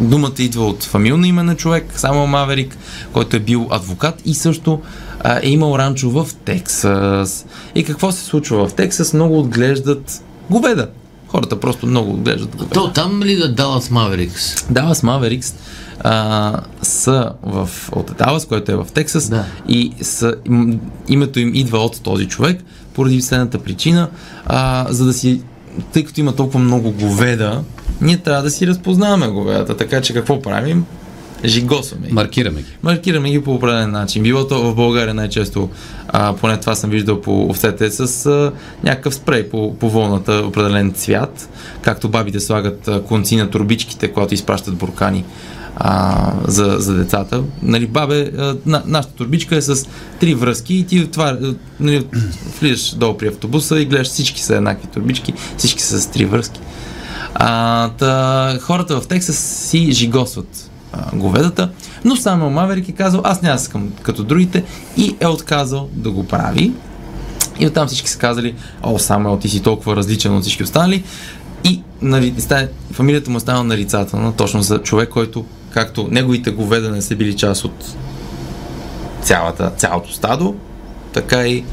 Думата 0.00 0.32
идва 0.38 0.66
от 0.66 0.82
фамилно 0.82 1.26
име 1.26 1.42
на 1.42 1.56
човек, 1.56 1.92
само 1.96 2.26
Маверик, 2.26 2.78
който 3.12 3.36
е 3.36 3.40
бил 3.40 3.68
адвокат 3.70 4.22
и 4.24 4.34
също 4.34 4.80
а, 5.20 5.40
е 5.42 5.48
имал 5.48 5.78
ранчо 5.78 6.10
в 6.10 6.28
Тексас. 6.44 7.46
И 7.74 7.84
какво 7.84 8.12
се 8.12 8.24
случва 8.24 8.68
в 8.68 8.74
Тексас? 8.74 9.12
Много 9.12 9.38
отглеждат 9.38 10.22
говеда. 10.50 10.88
Хората 11.28 11.60
просто 11.60 11.86
много 11.86 12.12
отглеждат 12.12 12.56
говеда. 12.56 12.74
То 12.74 12.92
там 12.92 13.22
ли 13.22 13.36
да 13.36 13.52
Далас 13.52 13.90
Маверикс? 13.90 14.64
Далас 14.70 15.02
Маверикс 15.02 15.54
а, 16.00 16.60
са 16.82 17.32
в, 17.42 17.70
от 17.92 18.12
Далас, 18.18 18.46
който 18.46 18.72
е 18.72 18.76
в 18.76 18.86
Тексас 18.94 19.28
Да. 19.28 19.44
и 19.68 19.92
са, 20.02 20.34
им, 20.46 20.80
името 21.08 21.40
им 21.40 21.54
идва 21.54 21.78
от 21.78 22.02
този 22.02 22.28
човек 22.28 22.64
поради 22.94 23.22
следната 23.22 23.58
причина, 23.58 24.08
а, 24.46 24.86
за 24.90 25.04
да 25.04 25.12
си, 25.12 25.42
тъй 25.92 26.04
като 26.04 26.20
има 26.20 26.36
толкова 26.36 26.60
много 26.60 26.92
говеда, 26.92 27.64
ние 28.00 28.16
трябва 28.16 28.42
да 28.42 28.50
си 28.50 28.66
разпознаваме 28.66 29.28
говедата, 29.28 29.76
така 29.76 30.00
че 30.00 30.14
какво 30.14 30.42
правим? 30.42 30.84
Жигосваме 31.44 32.06
ги. 32.06 32.12
Маркираме 32.12 32.60
ги. 32.60 32.68
Маркираме 32.82 33.30
ги 33.30 33.44
по 33.44 33.54
определен 33.54 33.90
начин. 33.90 34.22
Било 34.22 34.48
то 34.48 34.62
в 34.62 34.74
България 34.74 35.14
най-често, 35.14 35.70
а, 36.08 36.36
поне 36.36 36.60
това 36.60 36.74
съм 36.74 36.90
виждал 36.90 37.20
по 37.20 37.44
овцете, 37.44 37.90
с 37.90 38.26
а, 38.26 38.52
някакъв 38.84 39.14
спрей 39.14 39.48
по, 39.48 39.76
по 39.78 39.90
вълната, 39.90 40.32
определен 40.32 40.92
цвят, 40.92 41.48
както 41.82 42.08
бабите 42.08 42.40
слагат 42.40 42.88
конци 43.06 43.36
на 43.36 43.50
турбичките, 43.50 44.08
когато 44.08 44.34
изпращат 44.34 44.74
буркани 44.74 45.24
а, 45.76 46.32
за, 46.44 46.76
за 46.78 46.94
децата. 46.94 47.42
Нали, 47.62 47.86
бабе, 47.86 48.30
а, 48.38 48.56
на, 48.66 48.82
нашата 48.86 49.14
турбичка 49.14 49.56
е 49.56 49.62
с 49.62 49.88
три 50.20 50.34
връзки 50.34 50.74
и 50.74 50.84
ти 50.84 51.08
а, 51.16 51.54
нали, 51.80 52.06
влизаш 52.60 52.94
долу 52.94 53.16
при 53.16 53.28
автобуса 53.28 53.80
и 53.80 53.84
гледаш 53.84 54.08
всички 54.08 54.42
са 54.42 54.56
еднакви 54.56 54.86
турбички, 54.86 55.34
всички 55.56 55.82
са 55.82 56.00
с 56.00 56.06
три 56.06 56.24
връзки. 56.24 56.60
А, 57.34 57.88
та, 57.88 58.58
хората 58.60 59.00
в 59.00 59.06
Тексас 59.06 59.38
си 59.38 59.92
жигосват 59.92 60.71
говедата, 61.14 61.70
но 62.04 62.16
само 62.16 62.50
Маверик 62.50 62.88
е 62.88 62.92
казал, 62.92 63.20
аз 63.24 63.42
няма 63.42 63.56
да 63.56 63.62
съм 63.62 63.92
като 64.02 64.24
другите 64.24 64.64
и 64.96 65.16
е 65.20 65.26
отказал 65.26 65.88
да 65.92 66.10
го 66.10 66.26
прави. 66.26 66.72
И 67.58 67.66
оттам 67.66 67.86
всички 67.86 68.10
са 68.10 68.18
казали, 68.18 68.54
о, 68.82 68.98
Самуел, 68.98 69.36
ти 69.36 69.48
си 69.48 69.60
толкова 69.60 69.96
различен 69.96 70.36
от 70.36 70.42
всички 70.42 70.62
останали. 70.62 71.04
И 71.64 71.82
нали, 72.02 72.34
фамилията 72.92 73.30
му 73.30 73.36
е 73.36 73.40
станала 73.40 73.64
нарицателна, 73.64 74.32
точно 74.32 74.62
за 74.62 74.78
човек, 74.78 75.08
който, 75.08 75.44
както 75.70 76.08
неговите 76.10 76.50
говеда 76.50 76.90
не 76.90 77.02
са 77.02 77.16
били 77.16 77.36
част 77.36 77.64
от 77.64 77.94
цялата, 79.22 79.72
цялото 79.76 80.12
стадо, 80.12 80.54
така 81.12 81.46
и 81.46 81.64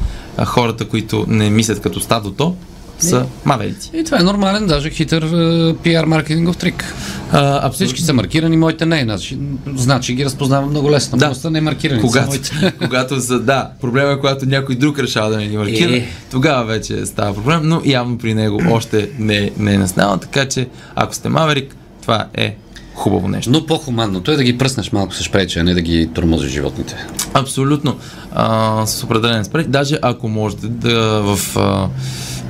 хората, 0.44 0.88
които 0.88 1.24
не 1.28 1.50
мислят 1.50 1.80
като 1.80 2.00
стадото, 2.00 2.56
са 3.00 3.26
маверици. 3.44 3.90
И 3.94 4.04
това 4.04 4.20
е 4.20 4.22
нормален, 4.22 4.66
даже 4.66 4.90
хитър 4.90 5.22
е, 5.22 5.74
пиар 5.76 6.04
маркетингов 6.04 6.56
трик. 6.56 6.94
А, 7.32 7.70
Всички 7.70 8.02
са 8.02 8.12
маркирани, 8.12 8.56
моите 8.56 8.86
не. 8.86 9.02
Значи, 9.02 9.38
значи 9.76 10.14
ги 10.14 10.24
разпознавам 10.24 10.70
много 10.70 10.90
лесно. 10.90 11.18
Да. 11.18 11.26
Просто 11.26 11.50
не 11.50 11.58
е 11.58 11.62
маркирани. 11.62 12.00
когато, 12.00 12.46
са 12.46 12.72
когато 12.80 13.20
са, 13.20 13.40
да, 13.40 13.70
проблема 13.80 14.12
е 14.12 14.16
когато 14.16 14.46
някой 14.46 14.74
друг 14.74 14.98
решава 14.98 15.30
да 15.30 15.36
не 15.36 15.46
ги 15.46 15.56
маркира, 15.56 15.96
Е. 15.96 16.06
тогава 16.30 16.64
вече 16.64 17.06
става 17.06 17.34
проблем, 17.34 17.60
но 17.64 17.82
явно 17.84 18.18
при 18.18 18.34
него 18.34 18.62
още 18.70 19.08
не, 19.18 19.50
не 19.58 19.74
е 19.74 19.78
наснал, 19.78 20.16
така 20.16 20.48
че 20.48 20.68
ако 20.94 21.14
сте 21.14 21.28
маверик, 21.28 21.76
това 22.02 22.26
е 22.34 22.56
хубаво 22.94 23.28
нещо. 23.28 23.50
Но 23.50 23.66
по-хуманното 23.66 24.30
е 24.32 24.36
да 24.36 24.44
ги 24.44 24.58
пръснеш 24.58 24.92
малко 24.92 25.14
с 25.14 25.22
шпрече, 25.22 25.60
а 25.60 25.64
не 25.64 25.74
да 25.74 25.80
ги 25.80 26.08
тормозиш 26.14 26.52
животните. 26.52 26.96
Абсолютно. 27.34 27.96
А, 28.32 28.86
с 28.86 29.04
определен 29.04 29.44
спрей. 29.44 29.64
Даже 29.68 29.98
ако 30.02 30.28
можете 30.28 30.66
да 30.66 30.96
в 31.22 31.56
а, 31.56 31.88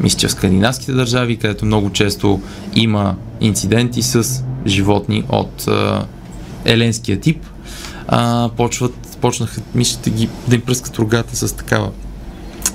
мисля, 0.01 0.19
че 0.19 0.29
в 0.29 0.33
скандинавските 0.33 0.93
държави, 0.93 1.37
където 1.37 1.67
много 1.67 1.91
често 1.91 2.41
има 2.75 3.17
инциденти 3.41 4.03
с 4.03 4.45
животни 4.67 5.25
от 5.29 5.69
а, 5.69 6.07
еленския 6.65 7.21
тип, 7.21 7.47
а, 8.09 8.51
почват, 8.57 9.17
почнаха, 9.21 9.61
мисля, 9.75 10.01
да, 10.05 10.11
ги, 10.11 10.29
да 10.49 10.55
им 10.55 10.61
пръскат 10.61 10.99
рогата 10.99 11.37
с 11.37 11.57
такава 11.57 11.91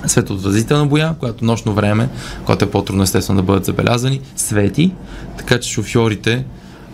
светоотразителна 0.06 0.86
боя, 0.86 1.14
която 1.20 1.44
нощно 1.44 1.74
време, 1.74 2.08
когато 2.44 2.64
е 2.64 2.70
по-трудно 2.70 3.02
естествено 3.02 3.36
да 3.36 3.42
бъдат 3.42 3.64
забелязани, 3.64 4.20
свети, 4.36 4.92
така 5.38 5.60
че 5.60 5.70
шофьорите 5.70 6.44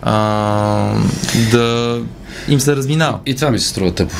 а, 0.01 0.95
да 1.51 1.99
им 2.47 2.59
се 2.59 2.75
разминава. 2.75 3.19
И 3.25 3.35
това 3.35 3.51
ми 3.51 3.59
се 3.59 3.67
струва 3.67 3.91
тъпо. 3.91 4.15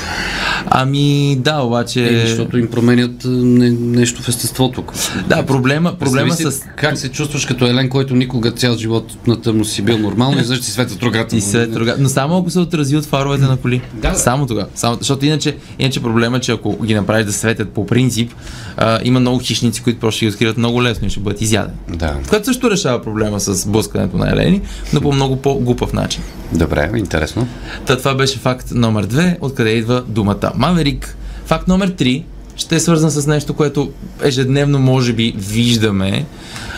Ами 0.65 1.35
да, 1.39 1.61
обаче... 1.61 2.23
Е, 2.23 2.27
защото 2.27 2.57
им 2.57 2.67
променят 2.67 3.11
не, 3.25 3.69
нещо 3.69 4.21
в 4.21 4.27
естеството. 4.27 4.83
Да, 5.27 5.45
проблема, 5.45 5.95
проблема 5.99 6.27
Представи 6.27 6.51
с... 6.51 6.57
си 6.57 6.63
Как 6.75 6.97
се 6.97 7.09
чувстваш 7.09 7.45
като 7.45 7.65
Елен, 7.65 7.89
който 7.89 8.15
никога 8.15 8.51
цял 8.51 8.77
живот 8.77 9.27
на 9.27 9.41
тъмно 9.41 9.65
си 9.65 9.81
бил 9.81 9.97
нормално 9.97 10.39
и 10.39 10.43
защо 10.43 10.65
си 10.65 10.71
светят 10.71 11.03
рогата? 11.03 11.35
И 11.35 11.41
се 11.41 11.67
друга... 11.67 11.95
Но 11.99 12.09
само 12.09 12.37
ако 12.37 12.49
се 12.49 12.59
отрази 12.59 12.97
от 12.97 13.05
фаровете 13.05 13.43
на 13.43 13.57
коли. 13.57 13.81
Да. 13.93 14.13
Само 14.13 14.47
тогава. 14.47 14.67
Само... 14.75 14.97
Защото 14.99 15.25
иначе, 15.25 15.55
иначе 15.79 15.99
проблема 15.99 16.37
е, 16.37 16.39
че 16.39 16.51
ако 16.51 16.83
ги 16.83 16.93
направиш 16.93 17.25
да 17.25 17.33
светят 17.33 17.69
по 17.69 17.85
принцип, 17.85 18.31
а, 18.77 18.99
има 19.03 19.19
много 19.19 19.39
хищници, 19.39 19.83
които 19.83 19.99
просто 19.99 20.17
ще 20.17 20.25
ги 20.25 20.29
открият 20.29 20.57
много 20.57 20.83
лесно 20.83 21.07
и 21.07 21.09
ще 21.09 21.19
бъдат 21.19 21.41
изядени. 21.41 21.77
Да. 21.89 22.15
Което 22.29 22.45
също 22.45 22.71
решава 22.71 23.03
проблема 23.03 23.39
с 23.39 23.67
блъскането 23.67 24.17
на 24.17 24.31
елени, 24.31 24.61
но 24.93 25.01
по 25.01 25.11
много 25.11 25.35
по-глупав 25.35 25.93
начин. 25.93 26.23
Добре, 26.51 26.91
интересно. 26.95 27.47
Та 27.85 27.97
това 28.03 28.15
беше 28.15 28.39
факт 28.39 28.71
номер 28.71 29.05
две, 29.05 29.37
откъде 29.41 29.69
идва 29.69 30.03
думата 30.07 30.51
Маверик. 30.55 31.17
Факт 31.45 31.67
номер 31.67 31.87
три 31.87 32.23
ще 32.55 32.75
е 32.75 32.79
свързан 32.79 33.11
с 33.11 33.27
нещо, 33.27 33.53
което 33.53 33.91
ежедневно 34.23 34.79
може 34.79 35.13
би 35.13 35.33
виждаме, 35.37 36.25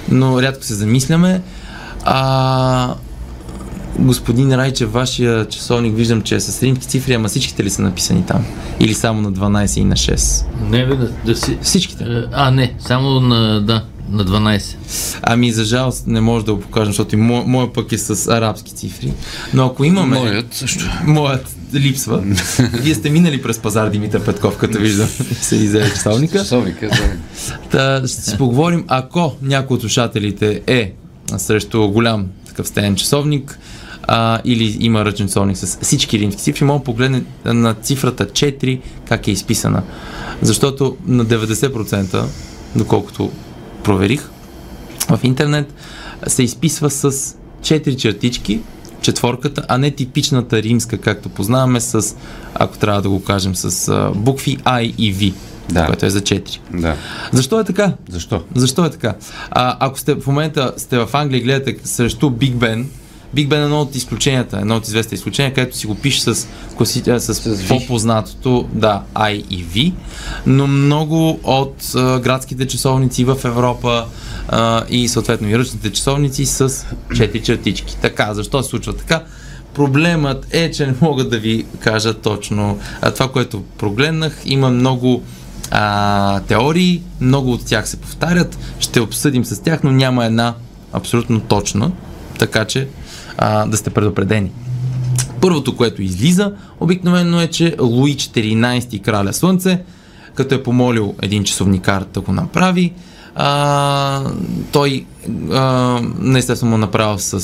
но 0.10 0.42
рядко 0.42 0.64
се 0.64 0.74
замисляме. 0.74 1.42
А, 2.04 2.94
господин 4.00 4.56
Райчев, 4.56 4.92
вашия 4.92 5.48
часовник 5.48 5.96
виждам, 5.96 6.22
че 6.22 6.36
е 6.36 6.40
с 6.40 6.64
римски 6.64 6.88
цифри, 6.88 7.14
ама 7.14 7.28
всичките 7.28 7.64
ли 7.64 7.70
са 7.70 7.82
написани 7.82 8.26
там? 8.26 8.46
Или 8.80 8.94
само 8.94 9.22
на 9.22 9.34
12 9.34 9.80
и 9.80 9.84
на 9.84 9.96
6? 9.96 10.46
Не, 10.70 10.86
бе, 10.86 10.96
да, 10.96 11.10
да 11.26 11.36
си... 11.36 11.58
Всичките. 11.62 12.06
А, 12.32 12.52
не, 12.52 12.76
само 12.80 13.20
на, 13.20 13.62
да, 13.62 13.84
на 14.10 14.26
12. 14.26 14.76
Ами 15.22 15.52
за 15.52 15.64
жалост 15.64 16.08
не 16.08 16.22
може 16.22 16.46
да 16.46 16.54
го 16.54 16.62
покажем, 16.62 16.94
защото 16.94 17.16
и 17.16 17.18
мо, 17.18 17.44
моя 17.48 17.74
пък 17.74 17.92
е 17.92 17.98
с 17.98 18.32
арабски 18.32 18.74
цифри. 18.74 19.14
Но 19.54 19.66
ако 19.66 19.84
имаме... 19.84 20.20
Моят 20.20 20.54
също. 20.54 20.86
Моят 21.06 21.56
липсва. 21.74 22.24
Вие 22.74 22.96
сте 22.96 23.10
минали 23.10 23.42
през 23.42 23.60
пазар 23.60 23.90
Димитър 23.90 24.26
Петков, 24.26 24.58
като 24.58 24.78
виждам 24.78 25.08
се 25.42 25.56
изеде 25.56 25.90
часовника. 25.90 26.40
Часовника, 26.40 26.88
да. 26.88 27.12
Та, 27.72 28.08
ще 28.08 28.22
си 28.22 28.38
поговорим, 28.38 28.86
ако 28.88 29.36
някой 29.42 29.76
от 29.76 29.82
слушателите 29.82 30.62
е 30.68 30.94
срещу 31.38 31.88
голям 31.88 32.28
такъв 32.48 32.68
стеен 32.68 32.96
часовник 32.96 33.60
а, 34.08 34.42
или 34.46 34.78
има 34.80 35.06
ръчен 35.06 35.28
часовник 35.28 35.58
с 35.58 35.78
всички 35.82 36.20
римски 36.20 36.42
цифри, 36.42 36.66
може 36.66 36.80
да 36.80 36.84
погледне 36.84 37.24
на 37.46 37.74
цифрата 37.74 38.26
4 38.26 38.80
как 39.08 39.28
е 39.28 39.32
изписана. 39.32 39.84
Защото 40.42 40.98
на 41.06 41.26
90%, 41.26 42.24
доколкото 42.76 43.32
проверих, 43.86 44.30
в 45.10 45.20
интернет 45.24 45.74
се 46.28 46.44
изписва 46.44 46.90
с 46.90 47.12
4 47.62 47.98
чертички, 47.98 48.60
четворката, 49.02 49.66
а 49.68 49.78
не 49.78 49.92
типичната 49.92 50.62
римска, 50.64 50.98
както 50.98 51.30
познаваме 51.30 51.82
с, 51.82 52.16
ако 52.54 52.78
трябва 52.78 53.02
да 53.02 53.10
го 53.10 53.24
кажем, 53.24 53.56
с 53.56 53.88
а, 53.88 54.12
букви 54.16 54.58
I 54.58 54.96
и 54.98 55.16
V, 55.16 55.34
Да. 55.70 55.86
което 55.86 56.06
е 56.06 56.10
за 56.10 56.22
4. 56.22 56.60
да. 56.74 56.96
Защо 57.32 57.60
е 57.60 57.64
така? 57.64 57.94
Защо? 58.10 58.44
Защо 58.56 58.86
е 58.86 58.90
така? 58.90 59.16
А, 59.52 59.78
ако 59.80 60.00
сте 60.00 60.16
в 60.16 60.28
момента 60.28 60.74
сте 60.78 60.98
в 60.98 61.10
Англия 61.14 61.40
и 61.40 61.44
гледате 61.44 61.78
срещу 61.84 62.30
Биг 62.30 62.56
Бен, 62.56 62.90
Биг 63.36 63.50
Бен 63.50 63.62
е 63.62 63.64
едно 63.64 63.82
от 63.82 63.96
изключенията, 63.96 64.58
едно 64.58 64.76
от 64.76 64.88
известните 64.88 65.16
изключения, 65.16 65.54
където 65.54 65.78
си 65.78 65.88
го 65.88 65.96
пише 65.96 66.22
с, 66.22 66.48
класи, 66.78 67.04
с, 67.06 67.34
V. 67.34 67.68
по-познатото, 67.68 68.68
да, 68.74 69.04
I 69.14 69.46
и 69.50 69.66
V, 69.66 69.94
но 70.46 70.68
много 70.68 71.40
от 71.44 71.96
а, 71.96 72.20
градските 72.20 72.68
часовници 72.68 73.26
в 73.26 73.38
Европа 73.44 74.06
а, 74.48 74.84
и 74.90 75.08
съответно 75.08 75.50
и 75.50 75.58
ръчните 75.58 75.92
часовници 75.92 76.46
с 76.46 76.86
четири 77.16 77.44
чертички. 77.44 77.98
Така, 78.02 78.34
защо 78.34 78.64
се 78.64 78.70
случва 78.70 78.94
така? 78.96 79.24
Проблемът 79.74 80.48
е, 80.52 80.72
че 80.72 80.88
не 80.88 80.94
мога 81.02 81.24
да 81.24 81.38
ви 81.38 81.66
кажа 81.80 82.14
точно 82.14 82.80
а, 83.02 83.12
това, 83.12 83.32
което 83.32 83.64
прогледнах. 83.78 84.42
Има 84.46 84.70
много 84.70 85.24
а, 85.72 86.40
теории, 86.40 87.02
много 87.22 87.52
от 87.52 87.66
тях 87.66 87.90
се 87.90 87.98
повтарят, 87.98 88.58
ще 88.80 89.02
обсъдим 89.02 89.46
с 89.46 89.64
тях, 89.64 89.84
но 89.84 89.92
няма 89.92 90.26
една 90.26 90.54
абсолютно 90.94 91.40
точна, 91.40 91.92
така 92.40 92.66
че 92.66 92.88
а, 93.38 93.66
да 93.66 93.78
сте 93.78 93.90
предупредени. 93.90 94.52
Първото, 95.42 95.76
което 95.76 96.02
излиза, 96.02 96.54
обикновено 96.80 97.42
е, 97.42 97.48
че 97.48 97.76
Луи 97.80 98.16
14 98.16 99.02
краля 99.02 99.34
Слънце, 99.34 99.80
като 100.36 100.56
е 100.56 100.64
помолил 100.64 101.16
един 101.22 101.44
часовникар 101.44 102.06
да 102.14 102.22
го 102.22 102.32
направи, 102.32 102.94
а, 103.36 104.24
той 104.72 105.06
а, 105.52 106.02
естествено 106.36 106.72
му 106.72 106.78
направил 106.78 107.20
с 107.20 107.40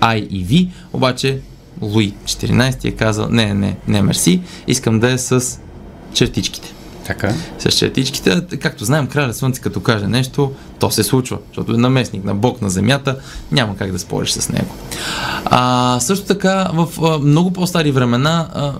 I 0.00 0.28
и 0.28 0.46
V, 0.46 0.70
обаче 0.92 1.40
Луи 1.82 2.14
14 2.24 2.84
е 2.84 2.90
казал, 2.90 3.28
не, 3.30 3.54
не, 3.54 3.76
не, 3.88 4.02
мерси, 4.02 4.40
искам 4.66 5.00
да 5.00 5.12
е 5.12 5.18
с 5.18 5.58
чертичките 6.12 6.75
Така. 7.06 7.34
с 7.58 7.72
чертичките. 7.72 8.42
Както 8.60 8.84
знаем, 8.84 9.06
краля 9.06 9.34
Слънце, 9.34 9.60
като 9.60 9.80
каже 9.80 10.06
нещо, 10.06 10.52
то 10.78 10.90
се 10.90 11.02
случва, 11.02 11.38
защото 11.48 11.72
е 11.72 11.76
наместник 11.76 12.24
на 12.24 12.34
Бог 12.34 12.62
на 12.62 12.70
Земята, 12.70 13.16
няма 13.52 13.76
как 13.76 13.92
да 13.92 13.98
спориш 13.98 14.30
с 14.30 14.48
него. 14.48 14.74
А, 15.44 16.00
също 16.00 16.26
така, 16.26 16.70
в 16.74 16.88
а, 17.02 17.18
много 17.18 17.50
по-стари 17.50 17.90
времена, 17.90 18.48
а, 18.54 18.72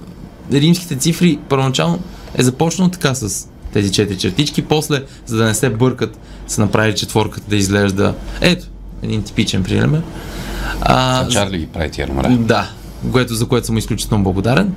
римските 0.52 0.96
цифри 0.96 1.38
първоначално 1.48 1.98
е 2.34 2.42
започнало 2.42 2.90
така 2.90 3.14
с 3.14 3.48
тези 3.72 3.92
четири 3.92 4.18
чертички, 4.18 4.62
после, 4.62 5.02
за 5.26 5.36
да 5.36 5.44
не 5.44 5.54
се 5.54 5.70
бъркат, 5.70 6.18
са 6.46 6.60
направили 6.60 6.96
четворката 6.96 7.46
да 7.48 7.56
изглежда. 7.56 8.14
Ето, 8.40 8.66
един 9.02 9.22
типичен 9.22 9.62
пример. 9.64 10.02
А 10.80 11.28
Чарли 11.28 11.58
ги 11.58 11.66
прави 11.66 11.90
тия 11.90 12.06
номера. 12.06 12.36
да, 12.36 12.70
което, 13.12 13.34
за 13.34 13.46
което 13.46 13.66
съм 13.66 13.78
изключително 13.78 14.24
благодарен. 14.24 14.74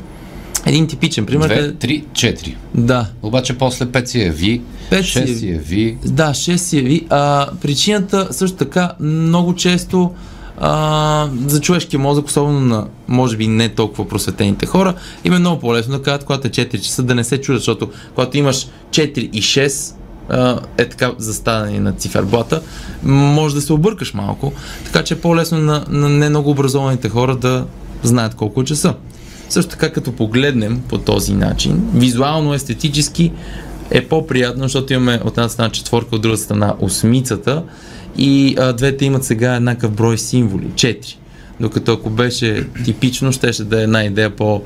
Един 0.65 0.87
типичен 0.87 1.25
пример 1.25 1.47
Две, 1.47 1.59
е... 1.59 1.73
три, 1.73 2.03
четири. 2.13 2.57
Да, 2.75 3.07
Обаче 3.21 3.57
после 3.57 3.85
5 3.85 4.05
си 4.05 4.29
Ви, 4.29 4.61
Пет 4.89 5.05
си 5.05 5.19
е 5.19 5.23
6 5.23 5.33
си 5.35 5.49
е 5.49 5.57
Ви. 5.57 5.97
Да, 6.05 6.29
6 6.29 6.55
си 6.55 6.77
е 6.77 6.81
ви. 6.81 7.07
А, 7.09 7.49
причината 7.61 8.27
също 8.31 8.57
така 8.57 8.91
много 8.99 9.55
често 9.55 10.11
а, 10.59 11.29
за 11.45 11.61
човешкия 11.61 11.99
мозък, 11.99 12.27
особено 12.27 12.59
на 12.59 12.87
може 13.07 13.37
би 13.37 13.47
не 13.47 13.69
толкова 13.69 14.07
просветените 14.07 14.65
хора, 14.65 14.93
им 15.23 15.33
е 15.33 15.39
много 15.39 15.59
по-лесно 15.59 15.97
да 15.97 16.03
кажат, 16.03 16.23
когато 16.23 16.47
е 16.47 16.51
4 16.51 16.81
часа, 16.81 17.03
да 17.03 17.15
не 17.15 17.23
се 17.23 17.41
чудят, 17.41 17.61
защото 17.61 17.89
когато 18.15 18.37
имаш 18.37 18.67
4 18.89 19.17
и 19.17 19.41
6, 19.41 19.95
а, 20.29 20.59
е 20.77 20.89
така 20.89 21.11
заставане 21.17 21.79
на 21.79 21.93
циферблата, 21.93 22.61
може 23.03 23.55
да 23.55 23.61
се 23.61 23.73
объркаш 23.73 24.13
малко, 24.13 24.53
така 24.85 25.03
че 25.03 25.13
е 25.13 25.17
по-лесно 25.17 25.57
на, 25.57 25.85
на 25.89 26.09
не 26.09 26.29
много 26.29 26.49
образованите 26.49 27.09
хора 27.09 27.35
да 27.35 27.65
знаят 28.03 28.35
колко 28.35 28.61
е 28.61 28.65
часа. 28.65 28.93
Също 29.49 29.71
така, 29.71 29.91
като 29.91 30.11
погледнем 30.11 30.81
по 30.89 30.97
този 30.97 31.33
начин, 31.33 31.81
визуално, 31.93 32.53
естетически 32.53 33.31
е 33.91 34.05
по-приятно, 34.05 34.63
защото 34.63 34.93
имаме 34.93 35.19
от 35.23 35.37
една 35.37 35.49
страна 35.49 35.69
четворка, 35.69 36.15
от 36.15 36.21
друга 36.21 36.37
страна 36.37 36.75
осмицата 36.79 37.63
и 38.17 38.55
а, 38.59 38.73
двете 38.73 39.05
имат 39.05 39.23
сега 39.23 39.55
еднакъв 39.55 39.91
брой 39.91 40.17
символи, 40.17 40.67
четири. 40.75 41.17
Докато 41.59 41.91
ако 41.93 42.09
беше 42.09 42.67
типично, 42.85 43.31
щеше 43.31 43.63
да 43.63 43.79
е 43.79 43.83
една 43.83 44.03
идея 44.03 44.35
по 44.35 44.61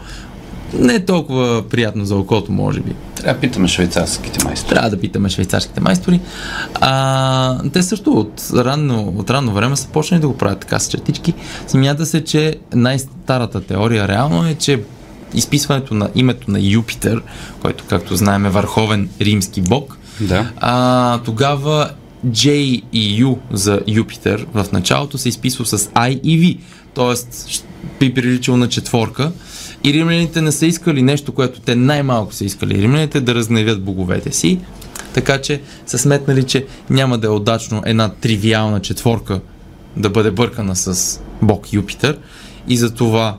не 0.79 0.93
е 0.95 1.05
толкова 1.05 1.63
приятно 1.69 2.05
за 2.05 2.15
окото, 2.15 2.51
може 2.51 2.79
би. 2.79 2.91
Трябва 3.15 3.33
да 3.33 3.39
питаме 3.39 3.67
швейцарските 3.67 4.45
майстори. 4.45 4.69
Трябва 4.69 4.89
да 4.89 4.99
питаме 4.99 5.29
швейцарските 5.29 5.81
майстори. 5.81 6.19
А, 6.81 7.69
те 7.69 7.83
също 7.83 8.11
от 8.11 8.43
ранно, 8.55 9.13
от 9.17 9.29
ранно 9.29 9.53
време 9.53 9.75
са 9.75 9.87
почнали 9.87 10.21
да 10.21 10.27
го 10.27 10.37
правят 10.37 10.59
така 10.59 10.79
с 10.79 10.87
чертички. 10.89 11.33
Смята 11.67 12.05
се, 12.05 12.23
че 12.23 12.55
най-старата 12.75 13.61
теория 13.61 14.07
реално 14.07 14.47
е, 14.47 14.55
че 14.55 14.81
изписването 15.33 15.93
на 15.93 16.09
името 16.15 16.51
на 16.51 16.59
Юпитер, 16.61 17.21
който, 17.61 17.83
както 17.89 18.15
знаем, 18.15 18.45
е 18.45 18.49
върховен 18.49 19.09
римски 19.21 19.61
бог, 19.61 19.97
Да. 20.21 20.51
а, 20.57 21.17
тогава 21.19 21.89
J 22.27 22.49
и 22.93 23.23
U 23.25 23.37
за 23.51 23.79
Юпитер 23.87 24.45
в 24.53 24.65
началото 24.71 25.17
се 25.17 25.29
изписва 25.29 25.65
с 25.65 25.77
I 25.77 26.21
и 26.21 26.39
V, 26.41 26.59
т.е. 26.95 27.15
би 27.99 28.13
приличал 28.13 28.57
на 28.57 28.69
четворка. 28.69 29.31
И 29.83 29.93
римляните 29.93 30.41
не 30.41 30.51
са 30.51 30.65
искали 30.65 31.01
нещо, 31.01 31.31
което 31.31 31.59
те 31.59 31.75
най-малко 31.75 32.33
са 32.33 32.45
искали. 32.45 32.81
Римляните 32.81 33.21
да 33.21 33.35
разгневят 33.35 33.83
боговете 33.83 34.31
си, 34.31 34.59
така 35.13 35.41
че 35.41 35.61
са 35.85 35.97
сметнали, 35.97 36.43
че 36.43 36.65
няма 36.89 37.17
да 37.17 37.27
е 37.27 37.29
удачно 37.29 37.83
една 37.85 38.09
тривиална 38.09 38.79
четворка 38.79 39.39
да 39.97 40.09
бъде 40.09 40.31
бъркана 40.31 40.75
с 40.75 41.19
бог 41.41 41.73
Юпитер. 41.73 42.17
И 42.67 42.77
за 42.77 42.93
това 42.93 43.37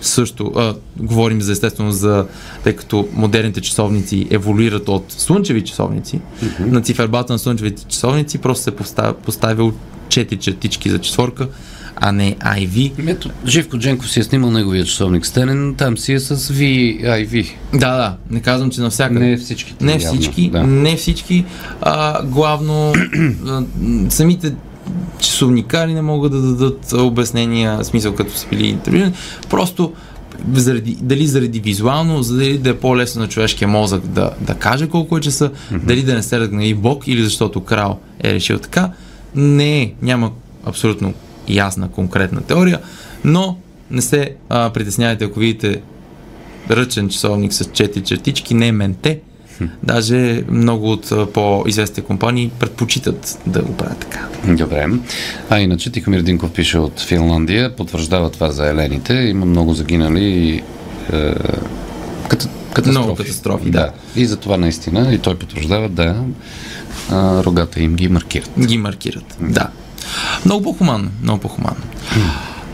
също 0.00 0.52
а, 0.56 0.74
говорим 0.96 1.42
за 1.42 1.52
естествено 1.52 1.92
за, 1.92 2.26
тъй 2.64 2.76
като 2.76 3.08
модерните 3.12 3.60
часовници 3.60 4.26
еволюират 4.30 4.88
от 4.88 5.04
слънчеви 5.08 5.64
часовници, 5.64 6.20
mm-hmm. 6.20 6.60
на 6.60 6.82
цифербата 6.82 7.32
на 7.32 7.38
слънчевите 7.38 7.84
часовници 7.84 8.38
просто 8.38 8.64
се 8.64 8.70
поставя, 8.70 9.14
поставил 9.14 9.72
четири 10.08 10.40
чертички 10.40 10.90
за 10.90 10.98
четворка, 10.98 11.48
а 12.04 12.12
не 12.12 12.34
IV. 12.34 12.92
Ето, 13.06 13.30
Живко 13.46 13.78
Дженков 13.78 14.10
си 14.10 14.20
е 14.20 14.22
снимал 14.22 14.50
неговия 14.50 14.84
часовник 14.84 15.26
стенен, 15.26 15.74
там 15.78 15.98
си 15.98 16.12
е 16.12 16.20
с 16.20 16.36
VIV. 16.36 17.50
Да, 17.72 17.78
да, 17.78 18.16
не 18.30 18.40
казвам, 18.40 18.70
че 18.70 18.80
навсякъде. 18.80 19.20
Не 19.20 19.36
всичките. 19.36 19.84
Не 19.84 19.92
явно, 19.92 20.08
всички, 20.08 20.50
Да. 20.50 20.62
не 20.62 20.96
всички. 20.96 21.44
А, 21.80 22.24
главно 22.24 22.92
а, 23.46 23.62
самите 24.08 24.54
часовникари 25.18 25.94
не 25.94 26.02
могат 26.02 26.32
да 26.32 26.42
дадат 26.42 26.92
обяснения, 26.92 27.84
смисъл 27.84 28.14
като 28.14 28.36
са 28.36 28.46
били 28.46 28.66
интервюирани. 28.66 29.12
Просто 29.50 29.92
заради, 30.52 30.96
дали 31.00 31.26
заради 31.26 31.60
визуално, 31.60 32.22
за 32.22 32.36
дали 32.36 32.58
да 32.58 32.70
е 32.70 32.76
по-лесно 32.76 33.22
на 33.22 33.28
човешкия 33.28 33.68
мозък 33.68 34.06
да, 34.06 34.30
да 34.40 34.54
каже 34.54 34.88
колко 34.88 35.18
е 35.18 35.20
часа, 35.20 35.50
mm-hmm. 35.50 35.84
дали 35.84 36.02
да 36.02 36.14
не 36.14 36.22
се 36.22 36.40
разгневи 36.40 36.74
Бог 36.74 37.08
или 37.08 37.24
защото 37.24 37.64
крал 37.64 37.98
е 38.22 38.34
решил 38.34 38.58
така. 38.58 38.90
Не 39.34 39.82
е, 39.82 39.92
няма 40.02 40.30
абсолютно 40.64 41.14
ясна, 41.48 41.88
конкретна 41.88 42.40
теория, 42.40 42.78
но 43.24 43.58
не 43.90 44.02
се 44.02 44.34
а, 44.48 44.70
притеснявайте, 44.70 45.24
ако 45.24 45.40
видите 45.40 45.82
ръчен 46.70 47.08
часовник 47.08 47.52
с 47.52 47.64
четири 47.64 48.04
чертички, 48.04 48.54
не 48.54 48.66
е 48.66 48.72
менте. 48.72 49.20
Даже 49.82 50.44
много 50.50 50.92
от 50.92 51.32
по-известните 51.32 52.00
компании 52.00 52.50
предпочитат 52.58 53.38
да 53.46 53.62
го 53.62 53.76
правят 53.76 53.98
така. 53.98 54.28
Добре. 54.48 54.86
А 55.50 55.60
иначе 55.60 55.92
Тихомир 55.92 56.22
Динков 56.22 56.52
пише 56.52 56.78
от 56.78 57.00
Финландия, 57.00 57.76
потвърждава 57.76 58.30
това 58.30 58.50
за 58.50 58.66
елените. 58.66 59.14
Има 59.14 59.46
много 59.46 59.74
загинали 59.74 60.24
и 60.24 60.62
е, 61.12 61.34
ката, 62.28 62.48
катастрофи. 62.72 62.98
Много 62.98 63.14
катастрофи, 63.14 63.70
да. 63.70 63.90
И 64.16 64.26
за 64.26 64.36
това 64.36 64.56
наистина, 64.56 65.14
и 65.14 65.18
той 65.18 65.34
потвърждава, 65.34 65.88
да, 65.88 66.24
а, 67.10 67.44
рогата 67.44 67.82
им 67.82 67.94
ги 67.94 68.08
маркират. 68.08 68.50
Ги 68.66 68.78
маркират. 68.78 69.36
Да. 69.40 69.68
Много 70.44 70.62
по-хуманно. 70.62 71.10
Много 71.22 71.40
по-хуманно. 71.40 71.82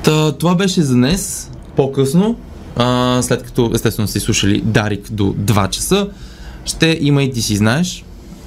Та, 0.02 0.32
това 0.32 0.54
беше 0.54 0.82
за 0.82 0.94
днес. 0.94 1.50
По-късно, 1.76 2.36
а, 2.76 3.18
след 3.22 3.42
като 3.42 3.70
естествено 3.74 4.08
сте 4.08 4.20
слушали 4.20 4.60
Дарик 4.60 5.12
до 5.12 5.24
2 5.24 5.70
часа, 5.70 6.08
ще 6.64 6.98
има 7.00 7.22
и 7.22 7.32
ти 7.32 7.42
си 7.42 7.56
знаеш, 7.56 8.04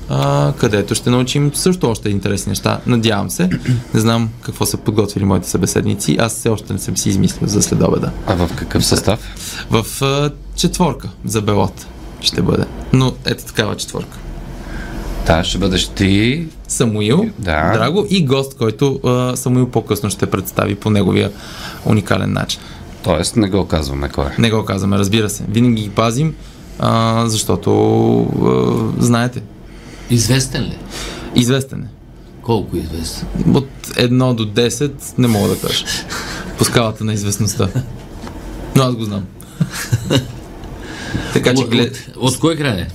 а, 0.10 0.54
където 0.58 0.96
ще 0.96 1.10
научим 1.10 1.52
също 1.54 1.90
още 1.90 2.10
интересни 2.10 2.50
неща. 2.50 2.80
Надявам 2.86 3.30
се. 3.30 3.50
Не 3.94 4.00
знам 4.00 4.30
какво 4.42 4.66
са 4.66 4.78
подготвили 4.78 5.26
моите 5.26 5.50
събеседници. 5.50 6.18
Аз 6.20 6.34
все 6.34 6.50
още 6.50 6.74
не 6.74 6.80
съм 6.80 6.98
си 6.98 7.10
измислил 7.10 7.48
за 7.48 7.62
следобеда. 7.62 8.12
А 8.28 8.36
в 8.36 8.50
какъв 8.56 8.86
състав? 8.86 9.20
В 9.70 10.02
а, 10.02 10.32
четворка 10.56 11.10
за 11.26 11.42
Белот 11.42 11.88
ще 12.22 12.42
бъде. 12.42 12.66
Но 12.94 13.14
ето 13.26 13.44
такава 13.46 13.76
четворка. 13.76 14.18
Да, 15.28 15.44
ще 15.44 15.58
бъдеш 15.58 15.88
ти. 15.88 16.48
Самуил, 16.72 17.26
Да. 17.40 17.72
Драго 17.74 18.08
и 18.10 18.26
гост, 18.26 18.58
който 18.58 19.00
а, 19.04 19.36
Самуил 19.36 19.68
по-късно 19.68 20.10
ще 20.10 20.26
представи 20.26 20.76
по 20.76 20.90
неговия 20.90 21.32
уникален 21.86 22.34
начин. 22.34 22.60
Тоест, 23.04 23.36
не 23.36 23.50
го 23.50 23.66
казваме 23.68 24.10
кой 24.10 24.26
е. 24.26 24.30
Не 24.40 24.52
го 24.52 24.66
казваме, 24.66 24.98
разбира 24.98 25.30
се. 25.30 25.44
Винаги 25.50 25.82
ги 25.82 25.90
пазим, 25.90 26.36
а, 26.80 27.24
защото 27.28 27.72
а, 28.98 29.04
знаете, 29.04 29.42
Известен 30.10 30.64
ли? 30.64 30.78
известен 31.36 31.80
е. 31.80 31.88
Колко 32.42 32.78
известен? 32.78 33.28
От 33.54 33.68
1 33.88 34.34
до 34.36 34.46
10 34.46 34.92
не 35.18 35.28
мога 35.28 35.50
да 35.50 35.60
кажа. 35.60 35.86
По 36.58 36.66
скалата 36.66 37.04
на 37.04 37.14
известността. 37.14 37.70
Но 38.76 38.84
аз 38.84 38.96
го 38.96 39.04
знам. 39.04 39.26
така 41.34 41.54
че 41.56 41.64
От, 41.64 41.70
глед... 41.70 42.08
от, 42.10 42.34
от 42.34 42.40
кой 42.40 42.56
край 42.56 42.78
е? 42.78 42.88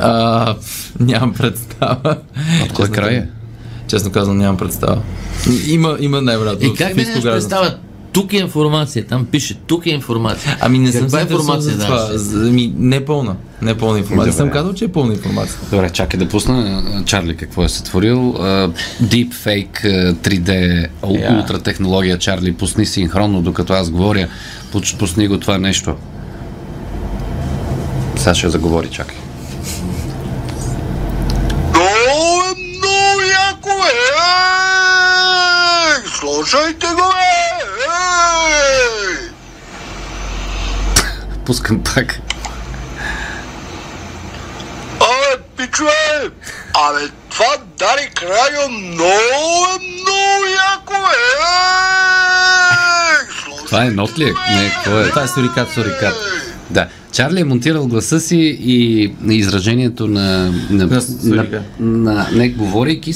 А, 0.00 0.54
нямам 1.00 1.32
представа. 1.32 2.16
От 2.64 2.72
кой 2.72 2.88
край 2.88 3.14
е? 3.14 3.28
Честно 3.88 4.10
казвам, 4.12 4.38
нямам 4.38 4.56
представа. 4.56 5.02
Има, 5.66 5.96
има 6.00 6.20
най-вероятно. 6.22 6.68
И 6.68 6.74
как 6.74 6.96
ми 6.96 7.02
нямаш 7.02 7.22
представа? 7.22 7.74
Тук 8.12 8.32
е 8.32 8.36
информация, 8.36 9.06
там 9.06 9.26
пише, 9.26 9.54
тук 9.56 9.86
е 9.86 9.90
информация. 9.90 10.56
Ами 10.60 10.78
не 10.78 10.92
съм 10.92 11.00
Каква 11.00 11.20
интересувал 11.20 11.56
информация 11.56 11.76
за 11.76 11.84
това. 11.84 12.08
Ами, 12.48 12.72
не 12.76 12.96
е 12.96 13.04
пълна. 13.04 13.36
Не 13.62 13.70
е 13.70 13.74
пълна 13.74 13.98
информация. 13.98 14.32
Добре. 14.32 14.36
Съм 14.36 14.50
казал, 14.50 14.72
че 14.72 14.84
е 14.84 14.88
пълна 14.88 15.12
информация. 15.14 15.56
Добре, 15.70 15.90
чакай 15.90 16.20
да 16.20 16.28
пусна 16.28 16.82
Чарли 17.06 17.36
какво 17.36 17.64
е 17.64 17.68
сътворил. 17.68 18.30
А, 18.30 18.70
Deepfake 19.02 19.84
а, 19.84 20.14
3D 20.14 20.86
ул- 21.02 21.22
Я. 21.22 21.38
ултратехнология 21.38 22.18
Чарли. 22.18 22.52
Пусни 22.52 22.86
синхронно, 22.86 23.42
докато 23.42 23.72
аз 23.72 23.90
говоря. 23.90 24.28
Пусни 24.98 25.28
го 25.28 25.40
това 25.40 25.58
нещо. 25.58 25.94
Сега 28.16 28.34
ще 28.34 28.48
заговори, 28.50 28.88
чакай. 28.88 29.16
То 31.74 31.80
е 31.80 32.54
много 32.68 33.20
яко, 33.50 33.70
е! 33.70 34.00
Слушайте 36.50 36.86
го, 36.86 37.12
е! 37.12 37.62
Ей! 37.80 39.30
Пускам 41.46 41.84
пак. 41.84 42.20
Абе, 45.00 45.42
пичове! 45.56 46.30
Абе, 46.74 47.08
това 47.30 47.56
Дарик 47.78 48.22
Радио 48.22 48.68
много 48.68 49.66
е 49.66 49.78
много 49.78 50.44
яко, 50.72 50.94
е! 50.94 51.26
Това 53.66 53.84
е 53.84 53.90
нот 53.90 54.18
ли 54.18 54.24
е? 54.24 54.32
Не, 54.54 54.70
какво 54.70 55.00
е? 55.00 55.08
Това 55.08 55.22
е 55.22 55.28
сурикат, 55.28 55.72
сурикат. 55.72 56.14
Да. 56.70 56.88
Чарли 57.12 57.40
е 57.40 57.44
монтирал 57.44 57.86
гласа 57.86 58.20
си 58.20 58.36
и 58.60 59.10
изражението 59.26 60.06
на, 60.06 60.20
на, 60.70 60.86
На 60.86 61.02
на, 61.26 61.46
на 61.80 62.26
не 62.34 62.48
говорейки, 62.48 63.12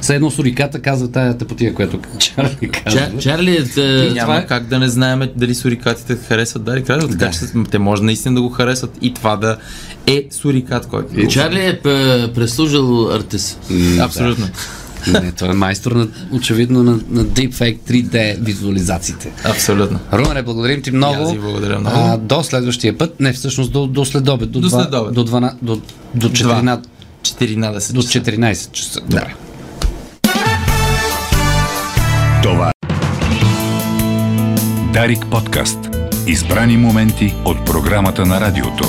все 0.00 0.14
едно 0.14 0.30
суриката 0.30 0.80
казва 0.80 1.08
тая 1.08 1.38
тъпотия, 1.38 1.74
която 1.74 2.00
Чарли 2.18 2.68
казва. 2.68 3.00
Чар, 3.00 3.18
Чарли 3.18 3.50
е... 3.50 3.80
И 3.80 4.06
е, 4.06 4.10
няма 4.10 4.36
е- 4.36 4.46
как 4.46 4.66
да 4.66 4.78
не 4.78 4.88
знаем 4.88 5.28
дали 5.36 5.54
сурикатите 5.54 6.16
харесват 6.18 6.64
Дарик 6.64 6.90
Радио, 6.90 7.08
така 7.08 7.30
че 7.30 7.38
с- 7.38 7.52
те 7.70 7.78
може 7.78 8.02
наистина 8.02 8.34
да 8.34 8.42
го 8.42 8.48
харесват 8.48 8.98
и 9.00 9.14
това 9.14 9.36
да 9.36 9.56
е 10.06 10.24
сурикат, 10.30 10.86
който. 10.86 11.26
Чарли 11.28 11.60
е 11.60 11.78
п- 11.78 12.30
преслужил 12.34 12.82
артист. 13.08 13.58
Абсолютно. 14.00 14.46
Да. 14.46 14.52
Не, 15.08 15.32
той 15.32 15.48
е 15.48 15.54
майстор 15.54 15.92
на, 15.92 16.08
очевидно 16.32 16.82
на, 16.82 16.92
на 17.08 17.24
Deepfake 17.24 17.78
3D 17.80 18.40
визуализациите. 18.40 19.32
Абсолютно. 19.44 19.98
Румене, 20.12 20.42
благодарим 20.42 20.82
ти 20.82 20.90
много. 20.90 21.22
аз 21.22 21.34
благодаря 21.34 21.78
много. 21.78 21.96
А, 21.98 22.16
до 22.18 22.42
следващия 22.42 22.98
път, 22.98 23.20
не 23.20 23.32
всъщност 23.32 23.72
до, 23.72 23.86
до 23.86 24.04
следобед, 24.04 24.50
до, 24.50 24.60
До 24.60 24.68
два- 24.68 24.82
следобед. 24.82 25.14
до, 25.14 25.24
12, 25.24 25.54
до, 25.62 25.80
до, 26.14 26.28
14, 26.28 26.80
14 27.22 27.92
до 27.92 28.02
часа. 28.02 28.20
14 28.20 28.72
часа. 28.72 29.00
Добре. 29.00 29.34
Това 32.42 32.68
е 32.68 32.72
Дарик 34.92 35.26
подкаст. 35.26 35.78
Избрани 36.26 36.76
моменти 36.76 37.34
от 37.44 37.64
програмата 37.64 38.26
на 38.26 38.40
радиото. 38.40 38.84